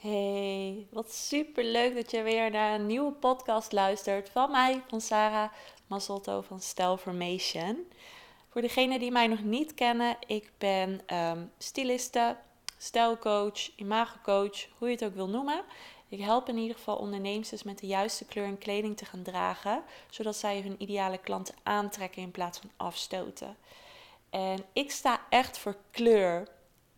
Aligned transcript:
Hey, 0.00 0.86
wat 0.90 1.12
super 1.12 1.64
leuk 1.64 1.94
dat 1.94 2.10
je 2.10 2.22
weer 2.22 2.50
naar 2.50 2.74
een 2.74 2.86
nieuwe 2.86 3.12
podcast 3.12 3.72
luistert 3.72 4.28
van 4.28 4.50
mij, 4.50 4.82
van 4.88 5.00
Sarah 5.00 5.50
Mazzotto 5.86 6.40
van 6.40 6.98
Formation. 6.98 7.92
Voor 8.48 8.60
degenen 8.60 8.98
die 8.98 9.10
mij 9.10 9.26
nog 9.26 9.42
niet 9.42 9.74
kennen, 9.74 10.16
ik 10.26 10.50
ben 10.58 11.00
um, 11.14 11.50
styliste, 11.58 12.36
stijlcoach, 12.76 13.76
imagocoach, 13.76 14.66
hoe 14.78 14.88
je 14.88 14.94
het 14.94 15.04
ook 15.04 15.14
wil 15.14 15.28
noemen. 15.28 15.62
Ik 16.08 16.20
help 16.20 16.48
in 16.48 16.58
ieder 16.58 16.76
geval 16.76 16.96
ondernemers 16.96 17.62
met 17.62 17.78
de 17.78 17.86
juiste 17.86 18.24
kleur 18.24 18.46
en 18.46 18.58
kleding 18.58 18.96
te 18.96 19.04
gaan 19.04 19.22
dragen, 19.22 19.82
zodat 20.10 20.36
zij 20.36 20.60
hun 20.60 20.82
ideale 20.82 21.18
klanten 21.18 21.54
aantrekken 21.62 22.22
in 22.22 22.30
plaats 22.30 22.58
van 22.58 22.70
afstoten. 22.76 23.56
En 24.30 24.64
ik 24.72 24.90
sta 24.90 25.20
echt 25.28 25.58
voor 25.58 25.76
kleur. 25.90 26.48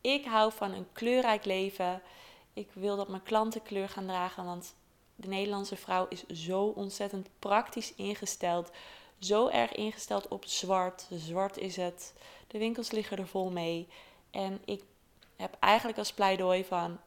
Ik 0.00 0.24
hou 0.24 0.52
van 0.52 0.72
een 0.72 0.86
kleurrijk 0.92 1.44
leven. 1.44 2.02
Ik 2.52 2.68
wil 2.72 2.96
dat 2.96 3.08
mijn 3.08 3.22
klanten 3.22 3.62
kleur 3.62 3.88
gaan 3.88 4.06
dragen, 4.06 4.44
want 4.44 4.74
de 5.16 5.28
Nederlandse 5.28 5.76
vrouw 5.76 6.06
is 6.08 6.26
zo 6.26 6.62
ontzettend 6.62 7.28
praktisch 7.38 7.94
ingesteld. 7.94 8.70
Zo 9.18 9.48
erg 9.48 9.72
ingesteld 9.72 10.28
op 10.28 10.44
zwart. 10.44 11.06
Zwart 11.10 11.56
is 11.56 11.76
het. 11.76 12.14
De 12.46 12.58
winkels 12.58 12.90
liggen 12.90 13.18
er 13.18 13.28
vol 13.28 13.50
mee. 13.50 13.88
En 14.30 14.60
ik 14.64 14.82
heb 15.36 15.56
eigenlijk 15.58 15.98
als 15.98 16.12
pleidooi 16.12 16.64
van: 16.64 16.98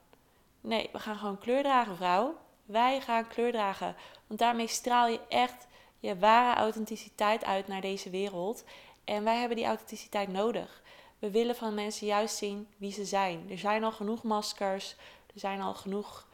nee, 0.61 0.89
we 0.91 0.99
gaan 0.99 1.17
gewoon 1.17 1.37
kleur 1.37 1.63
dragen, 1.63 1.95
vrouw. 1.95 2.35
Wij 2.65 3.01
gaan 3.01 3.27
kleur 3.27 3.51
dragen. 3.51 3.95
Want 4.27 4.39
daarmee 4.39 4.67
straal 4.67 5.07
je 5.07 5.19
echt 5.29 5.67
je 5.99 6.17
ware 6.17 6.59
authenticiteit 6.59 7.45
uit 7.45 7.67
naar 7.67 7.81
deze 7.81 8.09
wereld. 8.09 8.63
En 9.03 9.23
wij 9.23 9.37
hebben 9.37 9.57
die 9.57 9.65
authenticiteit 9.65 10.29
nodig. 10.29 10.81
We 11.19 11.31
willen 11.31 11.55
van 11.55 11.73
mensen 11.73 12.07
juist 12.07 12.35
zien 12.35 12.67
wie 12.77 12.91
ze 12.91 13.05
zijn. 13.05 13.47
Er 13.49 13.57
zijn 13.57 13.83
al 13.83 13.91
genoeg 13.91 14.23
maskers. 14.23 14.95
Er 15.33 15.39
zijn 15.39 15.61
al 15.61 15.73
genoeg 15.73 16.27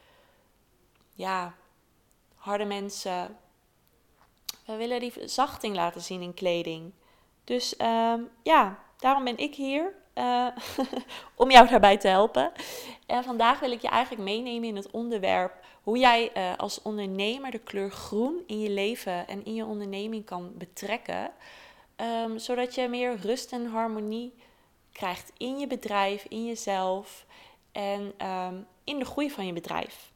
ja, 1.14 1.54
harde 2.34 2.64
mensen. 2.64 3.36
We 4.66 4.76
willen 4.76 5.00
die 5.00 5.12
zachting 5.28 5.74
laten 5.74 6.00
zien 6.00 6.22
in 6.22 6.34
kleding. 6.34 6.92
Dus 7.44 7.74
um, 7.78 8.30
ja, 8.42 8.78
daarom 8.96 9.24
ben 9.24 9.38
ik 9.38 9.54
hier. 9.54 9.94
Uh, 10.14 10.46
om 11.34 11.50
jou 11.50 11.68
daarbij 11.68 11.96
te 11.96 12.08
helpen. 12.08 12.52
En 13.06 13.24
vandaag 13.24 13.60
wil 13.60 13.70
ik 13.70 13.82
je 13.82 13.88
eigenlijk 13.88 14.24
meenemen 14.24 14.68
in 14.68 14.76
het 14.76 14.90
onderwerp 14.90 15.52
hoe 15.82 15.98
jij 15.98 16.30
uh, 16.36 16.56
als 16.56 16.82
ondernemer 16.82 17.50
de 17.50 17.58
kleur 17.58 17.90
groen 17.90 18.42
in 18.46 18.60
je 18.60 18.70
leven 18.70 19.28
en 19.28 19.44
in 19.44 19.54
je 19.54 19.64
onderneming 19.64 20.24
kan 20.24 20.52
betrekken. 20.54 21.30
Um, 21.96 22.38
zodat 22.38 22.74
je 22.74 22.88
meer 22.88 23.16
rust 23.16 23.52
en 23.52 23.66
harmonie 23.66 24.34
krijgt 24.92 25.32
in 25.36 25.58
je 25.58 25.66
bedrijf, 25.66 26.24
in 26.28 26.46
jezelf 26.46 27.26
en 27.72 28.26
um, 28.26 28.66
in 28.90 28.98
de 28.98 29.04
groei 29.04 29.30
van 29.30 29.46
je 29.46 29.52
bedrijf. 29.52 30.12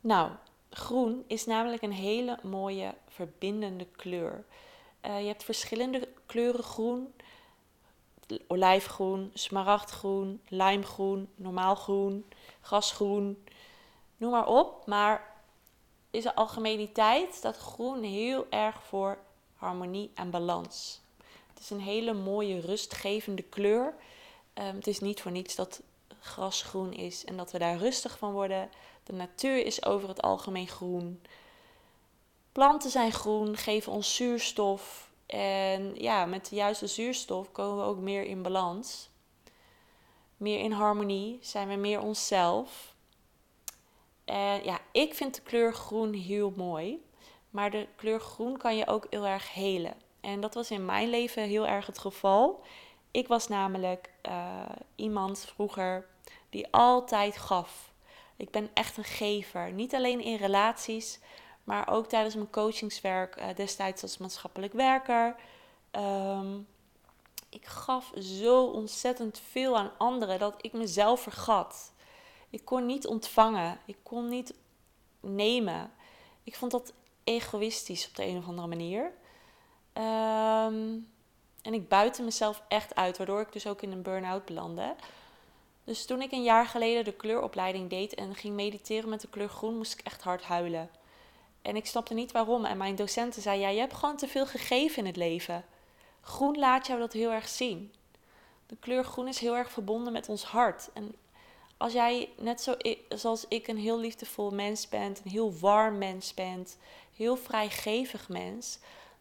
Nou, 0.00 0.30
groen 0.70 1.24
is 1.26 1.46
namelijk 1.46 1.82
een 1.82 1.92
hele 1.92 2.38
mooie 2.42 2.94
verbindende 3.08 3.86
kleur. 3.96 4.44
Uh, 5.06 5.20
je 5.20 5.26
hebt 5.26 5.44
verschillende 5.44 6.08
kleuren 6.26 6.64
groen. 6.64 7.14
Olijfgroen, 8.46 9.30
smaragdgroen, 9.34 10.40
lijmgroen, 10.48 11.28
normaal 11.34 11.74
groen, 11.74 12.24
grasgroen. 12.60 13.44
Noem 14.16 14.30
maar 14.30 14.46
op. 14.46 14.86
Maar 14.86 15.36
is 16.10 16.22
de 16.22 16.34
algemeniteit 16.34 17.42
dat 17.42 17.56
groen 17.56 18.02
heel 18.02 18.46
erg 18.50 18.82
voor 18.82 19.18
harmonie 19.54 20.10
en 20.14 20.30
balans. 20.30 21.00
Het 21.48 21.58
is 21.62 21.70
een 21.70 21.80
hele 21.80 22.12
mooie 22.12 22.60
rustgevende 22.60 23.42
kleur. 23.42 23.94
Um, 24.54 24.74
het 24.74 24.86
is 24.86 25.00
niet 25.00 25.20
voor 25.20 25.30
niets 25.30 25.54
dat 25.54 25.82
gras 26.20 26.62
groen 26.62 26.92
is 26.92 27.24
en 27.24 27.36
dat 27.36 27.52
we 27.52 27.58
daar 27.58 27.76
rustig 27.76 28.18
van 28.18 28.32
worden. 28.32 28.70
De 29.04 29.12
natuur 29.12 29.66
is 29.66 29.84
over 29.84 30.08
het 30.08 30.22
algemeen 30.22 30.68
groen. 30.68 31.22
Planten 32.52 32.90
zijn 32.90 33.12
groen, 33.12 33.56
geven 33.56 33.92
ons 33.92 34.14
zuurstof. 34.14 35.10
En 35.26 35.94
ja, 35.94 36.26
met 36.26 36.48
de 36.48 36.56
juiste 36.56 36.86
zuurstof 36.86 37.52
komen 37.52 37.76
we 37.76 37.82
ook 37.82 37.98
meer 37.98 38.24
in 38.24 38.42
balans. 38.42 39.10
Meer 40.36 40.58
in 40.58 40.72
harmonie, 40.72 41.38
zijn 41.42 41.68
we 41.68 41.74
meer 41.74 42.00
onszelf. 42.00 42.94
En 44.24 44.64
ja, 44.64 44.78
ik 44.92 45.14
vind 45.14 45.34
de 45.34 45.42
kleur 45.42 45.74
groen 45.74 46.12
heel 46.12 46.52
mooi. 46.56 47.04
Maar 47.50 47.70
de 47.70 47.86
kleur 47.96 48.20
groen 48.20 48.56
kan 48.56 48.76
je 48.76 48.86
ook 48.86 49.06
heel 49.10 49.26
erg 49.26 49.52
helen. 49.52 49.94
En 50.20 50.40
dat 50.40 50.54
was 50.54 50.70
in 50.70 50.84
mijn 50.84 51.10
leven 51.10 51.42
heel 51.42 51.66
erg 51.66 51.86
het 51.86 51.98
geval. 51.98 52.62
Ik 53.10 53.28
was 53.28 53.48
namelijk 53.48 54.10
uh, 54.28 54.62
iemand 54.94 55.38
vroeger 55.54 56.06
die 56.50 56.66
altijd 56.70 57.36
gaf. 57.36 57.92
Ik 58.36 58.50
ben 58.50 58.70
echt 58.74 58.96
een 58.96 59.04
gever. 59.04 59.72
Niet 59.72 59.94
alleen 59.94 60.20
in 60.20 60.36
relaties, 60.36 61.18
maar 61.64 61.88
ook 61.88 62.06
tijdens 62.06 62.34
mijn 62.34 62.50
coachingswerk, 62.50 63.36
uh, 63.36 63.44
destijds 63.54 64.02
als 64.02 64.18
maatschappelijk 64.18 64.72
werker. 64.72 65.36
Um, 65.92 66.66
ik 67.48 67.66
gaf 67.66 68.12
zo 68.18 68.64
ontzettend 68.64 69.40
veel 69.50 69.78
aan 69.78 69.90
anderen 69.98 70.38
dat 70.38 70.54
ik 70.60 70.72
mezelf 70.72 71.20
vergat. 71.20 71.92
Ik 72.50 72.64
kon 72.64 72.86
niet 72.86 73.06
ontvangen. 73.06 73.78
Ik 73.84 73.96
kon 74.02 74.28
niet 74.28 74.54
nemen. 75.20 75.92
Ik 76.44 76.56
vond 76.56 76.72
dat 76.72 76.92
egoïstisch 77.24 78.08
op 78.08 78.16
de 78.16 78.26
een 78.26 78.38
of 78.38 78.46
andere 78.46 78.68
manier. 78.68 79.12
Um, 79.94 81.08
en 81.62 81.74
ik 81.74 81.88
buiten 81.88 82.24
mezelf 82.24 82.62
echt 82.68 82.94
uit, 82.94 83.16
waardoor 83.16 83.40
ik 83.40 83.52
dus 83.52 83.66
ook 83.66 83.82
in 83.82 83.92
een 83.92 84.02
burn-out 84.02 84.44
belandde. 84.44 84.94
Dus 85.84 86.04
toen 86.06 86.22
ik 86.22 86.32
een 86.32 86.42
jaar 86.42 86.66
geleden 86.66 87.04
de 87.04 87.12
kleuropleiding 87.12 87.90
deed 87.90 88.14
en 88.14 88.34
ging 88.34 88.54
mediteren 88.54 89.08
met 89.08 89.20
de 89.20 89.28
kleur 89.28 89.48
groen, 89.48 89.76
moest 89.76 89.92
ik 89.92 90.06
echt 90.06 90.22
hard 90.22 90.42
huilen. 90.42 90.90
En 91.62 91.76
ik 91.76 91.86
snapte 91.86 92.14
niet 92.14 92.32
waarom. 92.32 92.64
En 92.64 92.76
mijn 92.76 92.96
docenten 92.96 93.42
zei: 93.42 93.60
Ja, 93.60 93.68
je 93.68 93.78
hebt 93.78 93.94
gewoon 93.94 94.16
te 94.16 94.28
veel 94.28 94.46
gegeven 94.46 94.98
in 94.98 95.06
het 95.06 95.16
leven. 95.16 95.64
Groen 96.20 96.58
laat 96.58 96.86
jou 96.86 96.98
dat 96.98 97.12
heel 97.12 97.30
erg 97.30 97.48
zien. 97.48 97.92
De 98.66 98.76
kleur 98.80 99.04
groen 99.04 99.28
is 99.28 99.38
heel 99.38 99.56
erg 99.56 99.70
verbonden 99.70 100.12
met 100.12 100.28
ons 100.28 100.44
hart. 100.44 100.90
En 100.94 101.14
als 101.76 101.92
jij 101.92 102.28
net 102.36 102.60
zo, 102.60 102.74
zoals 103.08 103.44
ik 103.48 103.68
een 103.68 103.78
heel 103.78 103.98
liefdevol 103.98 104.50
mens 104.50 104.88
bent, 104.88 105.20
een 105.24 105.30
heel 105.30 105.58
warm 105.58 105.98
mens 105.98 106.34
bent, 106.34 106.76
heel 107.16 107.36
vrijgevig 107.36 108.28
mens, 108.28 108.78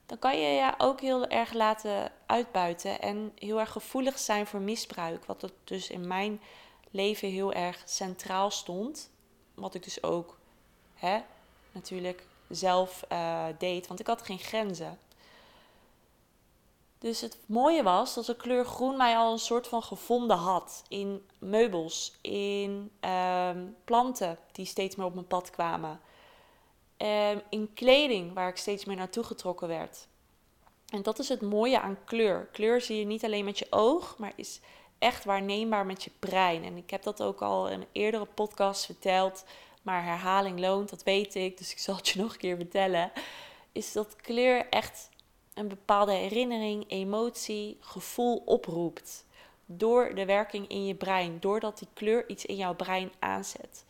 dan 0.10 0.20
kan 0.20 0.40
je 0.40 0.48
je 0.48 0.74
ook 0.78 1.02
heel 1.02 1.28
erg 1.28 1.54
laten 1.54 2.12
uitbuiten 2.26 3.02
en 3.02 3.32
heel 3.36 3.60
erg 3.60 3.72
gevoelig 3.72 4.20
zijn 4.20 4.48
voor 4.48 4.60
misbruik. 4.60 5.26
Wat 5.26 5.44
er 5.44 5.52
dus 5.64 5.90
in 5.90 6.08
mijn 6.08 6.42
leven 6.92 7.30
heel 7.30 7.54
erg 7.54 7.82
centraal 7.86 8.52
stond. 8.52 9.10
Wat 9.54 9.74
ik 9.74 9.84
dus 9.84 10.04
ook 10.04 10.40
hè, 10.94 11.22
natuurlijk 11.72 12.26
zelf 12.48 13.04
uh, 13.12 13.46
deed, 13.58 13.88
want 13.88 14.00
ik 14.00 14.08
had 14.08 14.22
geen 14.22 14.40
grenzen. 14.40 15.00
Dus 16.98 17.22
het 17.22 17.38
mooie 17.46 17.84
was 17.84 18.14
dat 18.14 18.26
de 18.26 18.36
kleur 18.36 18.66
groen 18.66 18.98
mij 18.98 19.18
al 19.18 19.32
een 19.32 19.40
soort 19.40 19.68
van 19.68 19.84
gevonden 19.84 20.38
had 20.38 20.84
in 20.88 21.26
meubels, 21.38 22.18
in 22.22 22.92
uh, 23.06 23.50
planten 23.84 24.38
die 24.52 24.66
steeds 24.66 24.96
meer 24.96 25.06
op 25.06 25.14
mijn 25.14 25.28
pad 25.28 25.50
kwamen. 25.50 26.00
Um, 27.02 27.42
in 27.50 27.74
kleding 27.74 28.34
waar 28.34 28.50
ik 28.50 28.58
steeds 28.58 28.86
meer 28.86 28.96
naartoe 28.96 29.24
getrokken 29.24 29.68
werd. 29.68 30.08
En 30.90 31.02
dat 31.02 31.20
is 31.20 31.30
het 31.30 31.42
mooie 31.42 31.80
aan 31.80 31.98
kleur. 32.06 32.48
Kleur 32.52 32.82
zie 32.82 33.00
je 33.00 33.06
niet 33.06 33.24
alleen 33.24 33.46
met 33.46 33.60
je 33.60 33.68
oog, 33.70 34.18
maar 34.18 34.34
is 34.36 34.60
echt 34.98 35.26
waarneembaar 35.26 35.86
met 35.86 36.04
je 36.04 36.12
brein. 36.20 36.64
En 36.64 36.78
ik 36.78 36.90
heb 36.90 37.04
dat 37.04 37.22
ook 37.22 37.42
al 37.42 37.70
in 37.70 37.82
een 37.82 37.88
eerdere 37.92 38.26
podcast 38.26 38.86
verteld, 38.86 39.46
maar 39.82 40.04
herhaling 40.04 40.60
loont, 40.60 40.90
dat 40.90 41.04
weet 41.04 41.36
ik, 41.36 41.58
dus 41.58 41.72
ik 41.72 41.80
zal 41.80 41.96
het 41.96 42.10
je 42.10 42.20
nog 42.20 42.32
een 42.32 42.40
keer 42.40 42.56
vertellen. 42.56 43.12
Is 43.72 43.92
dat 43.92 44.16
kleur 44.16 44.68
echt 44.70 45.10
een 45.54 45.68
bepaalde 45.68 46.12
herinnering, 46.12 46.86
emotie, 46.88 47.78
gevoel 47.80 48.42
oproept. 48.46 49.26
Door 49.66 50.16
de 50.16 50.26
werking 50.26 50.68
in 50.68 50.86
je 50.86 50.96
brein, 50.96 51.38
doordat 51.40 51.80
die 51.80 51.88
kleur 51.94 52.30
iets 52.30 52.46
in 52.46 52.56
jouw 52.56 52.76
brein 52.76 53.12
aanzet. 53.20 53.86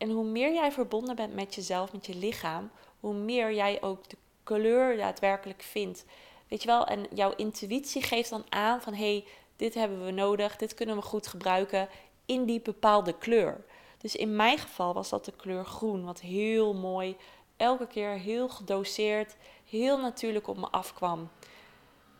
En 0.00 0.10
hoe 0.10 0.24
meer 0.24 0.52
jij 0.52 0.72
verbonden 0.72 1.16
bent 1.16 1.34
met 1.34 1.54
jezelf, 1.54 1.92
met 1.92 2.06
je 2.06 2.14
lichaam, 2.14 2.70
hoe 3.00 3.14
meer 3.14 3.52
jij 3.52 3.82
ook 3.82 4.08
de 4.08 4.16
kleur 4.42 4.96
daadwerkelijk 4.96 5.62
vindt. 5.62 6.04
Weet 6.48 6.62
je 6.62 6.68
wel, 6.68 6.86
en 6.86 7.06
jouw 7.14 7.32
intuïtie 7.36 8.02
geeft 8.02 8.30
dan 8.30 8.44
aan 8.48 8.80
van 8.82 8.94
hé, 8.94 9.12
hey, 9.12 9.24
dit 9.56 9.74
hebben 9.74 10.04
we 10.04 10.10
nodig, 10.10 10.56
dit 10.56 10.74
kunnen 10.74 10.96
we 10.96 11.02
goed 11.02 11.26
gebruiken 11.26 11.88
in 12.26 12.44
die 12.44 12.60
bepaalde 12.60 13.18
kleur. 13.18 13.64
Dus 13.98 14.16
in 14.16 14.36
mijn 14.36 14.58
geval 14.58 14.94
was 14.94 15.08
dat 15.08 15.24
de 15.24 15.32
kleur 15.36 15.64
groen, 15.64 16.04
wat 16.04 16.20
heel 16.20 16.74
mooi, 16.74 17.16
elke 17.56 17.86
keer 17.86 18.10
heel 18.10 18.48
gedoseerd, 18.48 19.36
heel 19.64 19.98
natuurlijk 19.98 20.48
op 20.48 20.56
me 20.56 20.68
afkwam. 20.70 21.30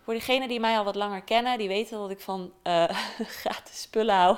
Voor 0.02 0.14
diegenen 0.14 0.48
die 0.48 0.60
mij 0.60 0.78
al 0.78 0.84
wat 0.84 0.94
langer 0.94 1.22
kennen, 1.22 1.58
die 1.58 1.68
weten 1.68 1.98
dat 1.98 2.10
ik 2.10 2.20
van 2.20 2.52
uh, 2.62 2.84
gratis 3.42 3.80
spullen 3.80 4.14
hou. 4.14 4.36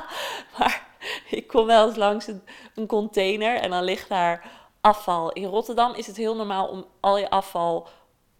maar 0.58 0.93
ik 1.40 1.46
kom 1.46 1.66
wel 1.66 1.86
eens 1.86 1.96
langs 1.96 2.26
een, 2.74 2.86
container 2.86 3.56
en 3.56 3.70
dan 3.70 3.84
ligt 3.84 4.08
daar 4.08 4.50
afval. 4.80 5.32
In 5.32 5.44
Rotterdam 5.44 5.94
is 5.94 6.06
het 6.06 6.16
heel 6.16 6.36
normaal 6.36 6.66
om 6.66 6.86
al 7.00 7.18
je 7.18 7.30
afval 7.30 7.88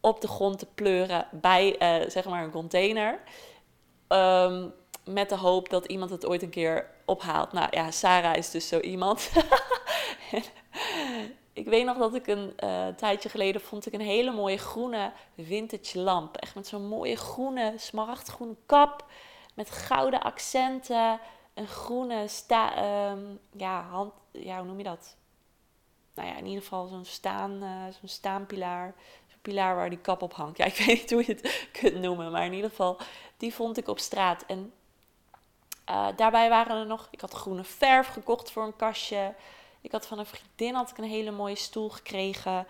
op 0.01 0.21
de 0.21 0.29
grond 0.29 0.59
te 0.59 0.67
pleuren 0.75 1.27
bij 1.33 2.01
uh, 2.03 2.11
zeg 2.11 2.25
maar 2.25 2.45
een 2.45 2.51
container. 2.51 3.21
Um, 4.09 4.75
met 5.05 5.29
de 5.29 5.37
hoop 5.37 5.71
dat 5.71 5.87
iemand 5.87 6.11
het 6.11 6.27
ooit 6.27 6.43
een 6.43 6.51
keer 6.51 6.91
ophaalt. 7.05 7.53
Nou 7.53 7.69
ja, 7.71 7.91
Sarah 7.91 8.37
is 8.37 8.51
dus 8.51 8.69
zo 8.69 8.81
iemand. 8.81 9.31
ik 11.53 11.67
weet 11.67 11.85
nog 11.85 11.99
dat 11.99 12.15
ik 12.15 12.27
een 12.27 12.53
uh, 12.65 12.87
tijdje 12.89 13.29
geleden 13.29 13.61
vond 13.61 13.87
ik 13.87 13.93
een 13.93 14.01
hele 14.01 14.31
mooie 14.31 14.59
groene 14.59 15.13
vintage 15.39 15.99
lamp. 15.99 16.37
Echt 16.37 16.55
met 16.55 16.67
zo'n 16.67 16.89
mooie 16.89 17.17
groene, 17.17 17.73
smaragdgroene 17.77 18.57
kap. 18.67 19.05
Met 19.55 19.71
gouden 19.71 20.23
accenten. 20.23 21.21
Een 21.55 21.67
groene 21.67 22.29
sta, 22.29 22.77
ehm, 22.77 23.23
ja, 23.57 23.83
hand, 23.83 24.13
ja, 24.31 24.57
hoe 24.57 24.67
noem 24.67 24.79
je 24.79 24.85
dat? 24.85 25.17
Nou 26.15 26.29
ja, 26.29 26.37
in 26.37 26.47
ieder 26.47 26.63
geval 26.63 26.87
zo'n 26.87 27.05
staan, 27.05 27.63
uh, 27.63 27.85
zo'n 28.01 28.09
staanpilaar. 28.09 28.95
Zo'n 29.27 29.41
pilaar 29.43 29.75
waar 29.75 29.91
die 29.91 29.99
kap 29.99 30.23
op 30.23 30.33
hangt. 30.33 30.59
Ja, 30.59 30.65
ik 30.65 30.77
weet 30.87 31.01
niet 31.01 31.11
hoe 31.11 31.25
je 31.27 31.35
het 31.35 31.69
kunt 31.73 32.01
noemen. 32.01 32.31
Maar 32.31 32.45
in 32.45 32.53
ieder 32.53 32.71
geval, 32.71 32.99
die 33.37 33.55
vond 33.55 33.77
ik 33.77 33.89
op 33.89 33.99
straat. 33.99 34.45
En 34.47 34.73
uh, 35.91 36.09
daarbij 36.17 36.49
waren 36.49 36.77
er 36.77 36.87
nog, 36.87 37.09
ik 37.11 37.21
had 37.21 37.33
groene 37.33 37.65
verf 37.65 38.07
gekocht 38.07 38.51
voor 38.51 38.65
een 38.65 38.77
kastje. 38.77 39.35
Ik 39.81 39.93
had 39.93 40.07
van 40.07 40.19
een 40.19 40.27
vriendin 40.27 40.75
had 40.75 40.91
ik 40.91 40.99
een 40.99 41.05
hele 41.05 41.31
mooie 41.31 41.57
stoel 41.57 41.89
gekregen. 41.89 42.67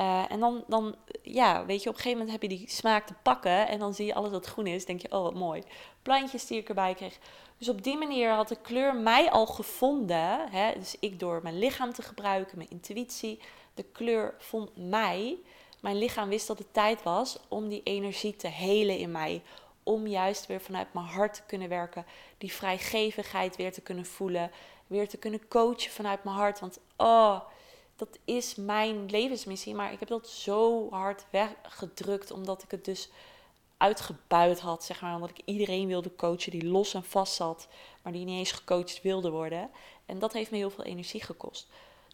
Uh, 0.00 0.24
en 0.28 0.40
dan, 0.40 0.64
dan, 0.66 0.94
ja, 1.22 1.64
weet 1.66 1.82
je, 1.82 1.88
op 1.88 1.94
een 1.94 2.00
gegeven 2.00 2.18
moment 2.18 2.30
heb 2.30 2.50
je 2.50 2.58
die 2.58 2.68
smaak 2.68 3.06
te 3.06 3.14
pakken. 3.22 3.68
En 3.68 3.78
dan 3.78 3.94
zie 3.94 4.06
je 4.06 4.14
alles 4.14 4.30
wat 4.30 4.46
groen 4.46 4.66
is. 4.66 4.84
Denk 4.84 5.00
je, 5.00 5.12
oh 5.12 5.22
wat 5.22 5.34
mooi. 5.34 5.62
Plantjes 6.02 6.46
die 6.46 6.58
ik 6.58 6.68
erbij 6.68 6.94
kreeg. 6.94 7.18
Dus 7.58 7.68
op 7.68 7.82
die 7.82 7.96
manier 7.96 8.30
had 8.30 8.48
de 8.48 8.60
kleur 8.62 8.94
mij 8.94 9.30
al 9.30 9.46
gevonden. 9.46 10.50
Hè? 10.50 10.72
Dus 10.78 10.96
ik 11.00 11.20
door 11.20 11.40
mijn 11.42 11.58
lichaam 11.58 11.92
te 11.92 12.02
gebruiken, 12.02 12.56
mijn 12.56 12.70
intuïtie. 12.70 13.40
De 13.74 13.82
kleur 13.82 14.34
vond 14.38 14.70
mij. 14.74 15.38
Mijn 15.80 15.98
lichaam 15.98 16.28
wist 16.28 16.46
dat 16.46 16.58
het 16.58 16.72
tijd 16.74 17.02
was 17.02 17.38
om 17.48 17.68
die 17.68 17.82
energie 17.82 18.36
te 18.36 18.48
helen 18.48 18.98
in 18.98 19.10
mij 19.10 19.42
om 19.82 20.06
juist 20.06 20.46
weer 20.46 20.60
vanuit 20.60 20.92
mijn 20.92 21.06
hart 21.06 21.34
te 21.34 21.42
kunnen 21.46 21.68
werken. 21.68 22.06
Die 22.38 22.52
vrijgevigheid 22.52 23.56
weer 23.56 23.72
te 23.72 23.80
kunnen 23.80 24.06
voelen. 24.06 24.50
Weer 24.86 25.08
te 25.08 25.16
kunnen 25.16 25.48
coachen 25.48 25.90
vanuit 25.90 26.24
mijn 26.24 26.36
hart. 26.36 26.60
Want 26.60 26.78
oh, 26.96 27.40
dat 28.00 28.18
is 28.24 28.54
mijn 28.54 29.06
levensmissie. 29.06 29.74
Maar 29.74 29.92
ik 29.92 29.98
heb 29.98 30.08
dat 30.08 30.28
zo 30.28 30.90
hard 30.90 31.26
weggedrukt. 31.30 32.30
Omdat 32.30 32.62
ik 32.62 32.70
het 32.70 32.84
dus 32.84 33.08
uitgebuit 33.76 34.60
had. 34.60 34.84
Zeg 34.84 35.00
maar, 35.00 35.14
omdat 35.14 35.30
ik 35.30 35.40
iedereen 35.44 35.86
wilde 35.86 36.14
coachen 36.16 36.50
die 36.50 36.66
los 36.66 36.94
en 36.94 37.04
vast 37.04 37.34
zat. 37.34 37.68
Maar 38.02 38.12
die 38.12 38.24
niet 38.24 38.38
eens 38.38 38.52
gecoacht 38.52 39.02
wilde 39.02 39.30
worden. 39.30 39.70
En 40.06 40.18
dat 40.18 40.32
heeft 40.32 40.50
me 40.50 40.56
heel 40.56 40.70
veel 40.70 40.84
energie 40.84 41.22
gekost. 41.22 41.68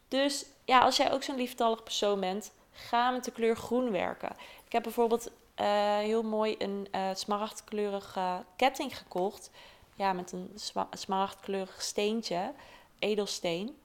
Dus 0.08 0.46
ja, 0.64 0.78
als 0.78 0.96
jij 0.96 1.12
ook 1.12 1.22
zo'n 1.22 1.36
lieftallig 1.36 1.82
persoon 1.82 2.20
bent, 2.20 2.52
ga 2.72 3.10
met 3.10 3.24
de 3.24 3.30
kleur 3.30 3.56
groen 3.56 3.90
werken. 3.90 4.30
Ik 4.66 4.72
heb 4.72 4.82
bijvoorbeeld 4.82 5.30
uh, 5.60 5.98
heel 5.98 6.22
mooi 6.22 6.54
een 6.58 6.88
uh, 6.94 7.10
smaragdkleurige 7.14 8.44
ketting 8.56 8.98
gekocht. 8.98 9.50
Ja, 9.94 10.12
met 10.12 10.32
een 10.32 10.50
smaragdkleurig 10.90 11.82
steentje, 11.82 12.52
edelsteen. 12.98 13.76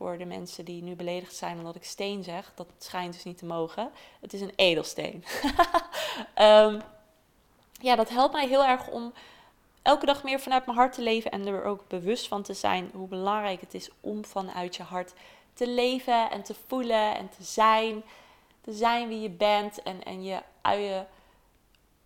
Voor 0.00 0.18
de 0.18 0.24
mensen 0.24 0.64
die 0.64 0.82
nu 0.82 0.94
beledigd 0.94 1.34
zijn 1.34 1.58
omdat 1.58 1.76
ik 1.76 1.84
steen 1.84 2.24
zeg. 2.24 2.52
Dat 2.54 2.66
schijnt 2.78 3.12
dus 3.12 3.24
niet 3.24 3.38
te 3.38 3.44
mogen. 3.44 3.90
Het 4.20 4.32
is 4.32 4.40
een 4.40 4.52
edelsteen. 4.56 5.24
um, 6.38 6.80
ja, 7.88 7.96
dat 7.96 8.08
helpt 8.08 8.32
mij 8.32 8.48
heel 8.48 8.64
erg 8.64 8.88
om 8.88 9.12
elke 9.82 10.06
dag 10.06 10.22
meer 10.22 10.40
vanuit 10.40 10.66
mijn 10.66 10.78
hart 10.78 10.92
te 10.92 11.02
leven. 11.02 11.30
En 11.30 11.46
er 11.46 11.64
ook 11.64 11.88
bewust 11.88 12.28
van 12.28 12.42
te 12.42 12.54
zijn 12.54 12.90
hoe 12.94 13.08
belangrijk 13.08 13.60
het 13.60 13.74
is 13.74 13.90
om 14.00 14.24
vanuit 14.24 14.76
je 14.76 14.82
hart 14.82 15.12
te 15.52 15.68
leven 15.68 16.30
en 16.30 16.42
te 16.42 16.54
voelen 16.66 17.16
en 17.16 17.28
te 17.28 17.42
zijn. 17.42 18.02
Te 18.60 18.72
zijn 18.72 19.08
wie 19.08 19.20
je 19.20 19.30
bent 19.30 19.82
en, 19.82 20.02
en 20.02 20.22
je 20.22 20.42
uien 20.60 21.06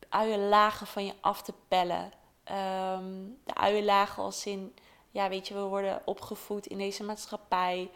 uienlagen 0.09 0.87
van 0.87 1.05
je 1.05 1.15
af 1.21 1.43
te 1.43 1.53
pellen. 1.69 2.13
Um, 2.51 3.39
de 3.45 3.55
uienlagen 3.55 4.23
als 4.23 4.47
in, 4.47 4.75
ja, 5.15 5.29
weet 5.29 5.49
je, 5.49 5.55
we 5.55 5.61
worden 5.61 6.03
opgevoed 6.05 6.67
in 6.67 6.79
deze 6.79 7.05
maatschappij 7.05 7.91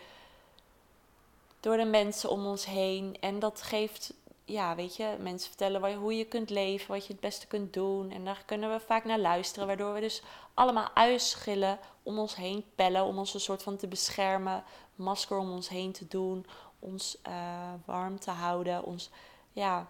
door 1.61 1.77
de 1.77 1.85
mensen 1.85 2.31
om 2.31 2.47
ons 2.47 2.67
heen. 2.67 3.17
En 3.21 3.39
dat 3.39 3.63
geeft, 3.63 4.15
ja, 4.45 4.75
weet 4.75 4.97
je, 4.97 5.17
mensen 5.21 5.49
vertellen 5.49 5.95
hoe 5.95 6.17
je 6.17 6.25
kunt 6.25 6.51
leven, 6.51 6.91
wat 6.91 7.07
je 7.07 7.13
het 7.13 7.21
beste 7.21 7.47
kunt 7.47 7.73
doen. 7.73 8.11
En 8.11 8.25
daar 8.25 8.43
kunnen 8.47 8.71
we 8.71 8.81
vaak 8.81 9.05
naar 9.05 9.19
luisteren, 9.19 9.67
waardoor 9.67 9.95
we 9.95 10.01
dus 10.01 10.23
allemaal 10.55 10.89
uienschillen 10.95 11.79
om 12.03 12.19
ons 12.19 12.37
heen 12.37 12.65
pellen, 12.75 13.05
om 13.05 13.19
ons 13.19 13.35
een 13.35 13.41
soort 13.41 13.63
van 13.63 13.77
te 13.77 13.87
beschermen, 13.89 14.65
masker 14.95 15.39
om 15.39 15.51
ons 15.51 15.69
heen 15.69 15.93
te 15.93 16.09
doen, 16.09 16.47
ons 16.79 17.19
uh, 17.29 17.73
warm 17.85 18.21
te 18.21 18.31
houden, 18.31 18.85
ons, 18.85 19.11
ja, 19.53 19.89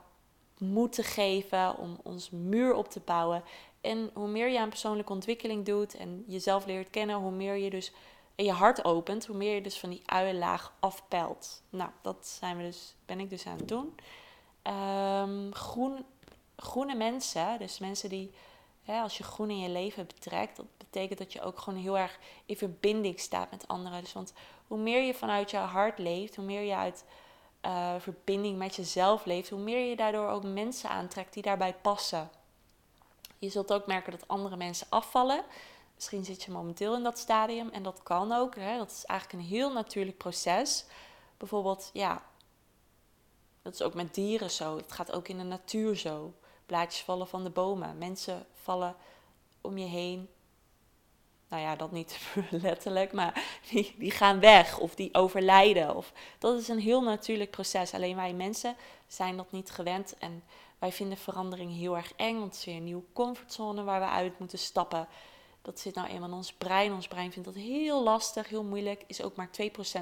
moeten 0.58 1.04
geven, 1.04 1.76
om 1.76 1.98
ons 2.02 2.30
muur 2.30 2.74
op 2.74 2.88
te 2.88 3.00
bouwen. 3.04 3.42
En 3.88 4.10
hoe 4.14 4.28
meer 4.28 4.48
je 4.48 4.60
aan 4.60 4.68
persoonlijke 4.68 5.12
ontwikkeling 5.12 5.64
doet 5.64 5.96
en 5.96 6.24
jezelf 6.26 6.66
leert 6.66 6.90
kennen, 6.90 7.16
hoe 7.16 7.30
meer 7.30 7.56
je 7.56 7.70
dus 7.70 7.92
je 8.34 8.52
hart 8.52 8.84
opent, 8.84 9.26
hoe 9.26 9.36
meer 9.36 9.54
je 9.54 9.60
dus 9.60 9.78
van 9.78 9.90
die 9.90 10.02
uienlaag 10.04 10.72
afpelt. 10.80 11.62
Nou, 11.70 11.90
dat 12.02 12.26
zijn 12.26 12.56
we 12.56 12.62
dus, 12.62 12.94
ben 13.06 13.20
ik 13.20 13.30
dus 13.30 13.46
aan 13.46 13.56
het 13.56 13.68
doen. 13.68 13.94
Um, 14.62 15.54
groen, 15.54 16.04
groene 16.56 16.94
mensen, 16.94 17.58
dus 17.58 17.78
mensen 17.78 18.08
die, 18.08 18.30
hè, 18.82 19.00
als 19.00 19.18
je 19.18 19.24
groen 19.24 19.50
in 19.50 19.58
je 19.58 19.68
leven 19.68 20.06
betrekt, 20.06 20.56
dat 20.56 20.66
betekent 20.78 21.18
dat 21.18 21.32
je 21.32 21.40
ook 21.40 21.58
gewoon 21.58 21.78
heel 21.78 21.98
erg 21.98 22.18
in 22.46 22.56
verbinding 22.56 23.20
staat 23.20 23.50
met 23.50 23.68
anderen. 23.68 24.00
Dus 24.00 24.12
want 24.12 24.32
hoe 24.66 24.78
meer 24.78 25.02
je 25.02 25.14
vanuit 25.14 25.50
jouw 25.50 25.66
hart 25.66 25.98
leeft, 25.98 26.36
hoe 26.36 26.44
meer 26.44 26.62
je 26.62 26.74
uit 26.74 27.04
uh, 27.62 27.94
verbinding 27.98 28.58
met 28.58 28.74
jezelf 28.76 29.24
leeft, 29.24 29.50
hoe 29.50 29.60
meer 29.60 29.88
je 29.88 29.96
daardoor 29.96 30.28
ook 30.28 30.42
mensen 30.42 30.90
aantrekt 30.90 31.34
die 31.34 31.42
daarbij 31.42 31.74
passen. 31.74 32.30
Je 33.38 33.48
zult 33.48 33.72
ook 33.72 33.86
merken 33.86 34.12
dat 34.12 34.28
andere 34.28 34.56
mensen 34.56 34.86
afvallen. 34.90 35.44
Misschien 35.94 36.24
zit 36.24 36.42
je 36.42 36.50
momenteel 36.50 36.96
in 36.96 37.02
dat 37.02 37.18
stadium 37.18 37.68
en 37.68 37.82
dat 37.82 38.02
kan 38.02 38.32
ook. 38.32 38.54
Hè? 38.54 38.78
Dat 38.78 38.90
is 38.90 39.04
eigenlijk 39.04 39.42
een 39.42 39.48
heel 39.48 39.72
natuurlijk 39.72 40.16
proces. 40.16 40.84
Bijvoorbeeld, 41.36 41.90
ja, 41.92 42.22
dat 43.62 43.74
is 43.74 43.82
ook 43.82 43.94
met 43.94 44.14
dieren 44.14 44.50
zo. 44.50 44.76
Het 44.76 44.92
gaat 44.92 45.12
ook 45.12 45.28
in 45.28 45.38
de 45.38 45.44
natuur 45.44 45.96
zo. 45.96 46.34
Blaadjes 46.66 47.02
vallen 47.02 47.28
van 47.28 47.44
de 47.44 47.50
bomen. 47.50 47.98
Mensen 47.98 48.46
vallen 48.52 48.96
om 49.60 49.78
je 49.78 49.86
heen 49.86 50.28
nou 51.48 51.62
ja, 51.62 51.76
dat 51.76 51.92
niet 51.92 52.18
letterlijk, 52.50 53.12
maar 53.12 53.42
die, 53.70 53.94
die 53.98 54.10
gaan 54.10 54.40
weg 54.40 54.78
of 54.78 54.94
die 54.94 55.14
overlijden. 55.14 55.96
Of, 55.96 56.12
dat 56.38 56.60
is 56.60 56.68
een 56.68 56.78
heel 56.78 57.02
natuurlijk 57.02 57.50
proces. 57.50 57.94
Alleen 57.94 58.16
wij 58.16 58.32
mensen 58.32 58.76
zijn 59.06 59.36
dat 59.36 59.52
niet 59.52 59.70
gewend 59.70 60.14
en 60.18 60.42
wij 60.78 60.92
vinden 60.92 61.18
verandering 61.18 61.76
heel 61.76 61.96
erg 61.96 62.12
eng, 62.16 62.38
want 62.38 62.56
het 62.56 62.66
is 62.66 62.74
een 62.74 62.84
nieuwe 62.84 63.04
comfortzone 63.12 63.82
waar 63.82 64.00
we 64.00 64.06
uit 64.06 64.38
moeten 64.38 64.58
stappen. 64.58 65.08
Dat 65.62 65.80
zit 65.80 65.94
nou 65.94 66.08
eenmaal 66.08 66.28
in 66.28 66.34
ons 66.34 66.52
brein. 66.52 66.92
Ons 66.92 67.08
brein 67.08 67.32
vindt 67.32 67.48
dat 67.48 67.56
heel 67.56 68.02
lastig, 68.02 68.48
heel 68.48 68.64
moeilijk. 68.64 69.04
Is 69.06 69.22
ook 69.22 69.36
maar 69.36 69.50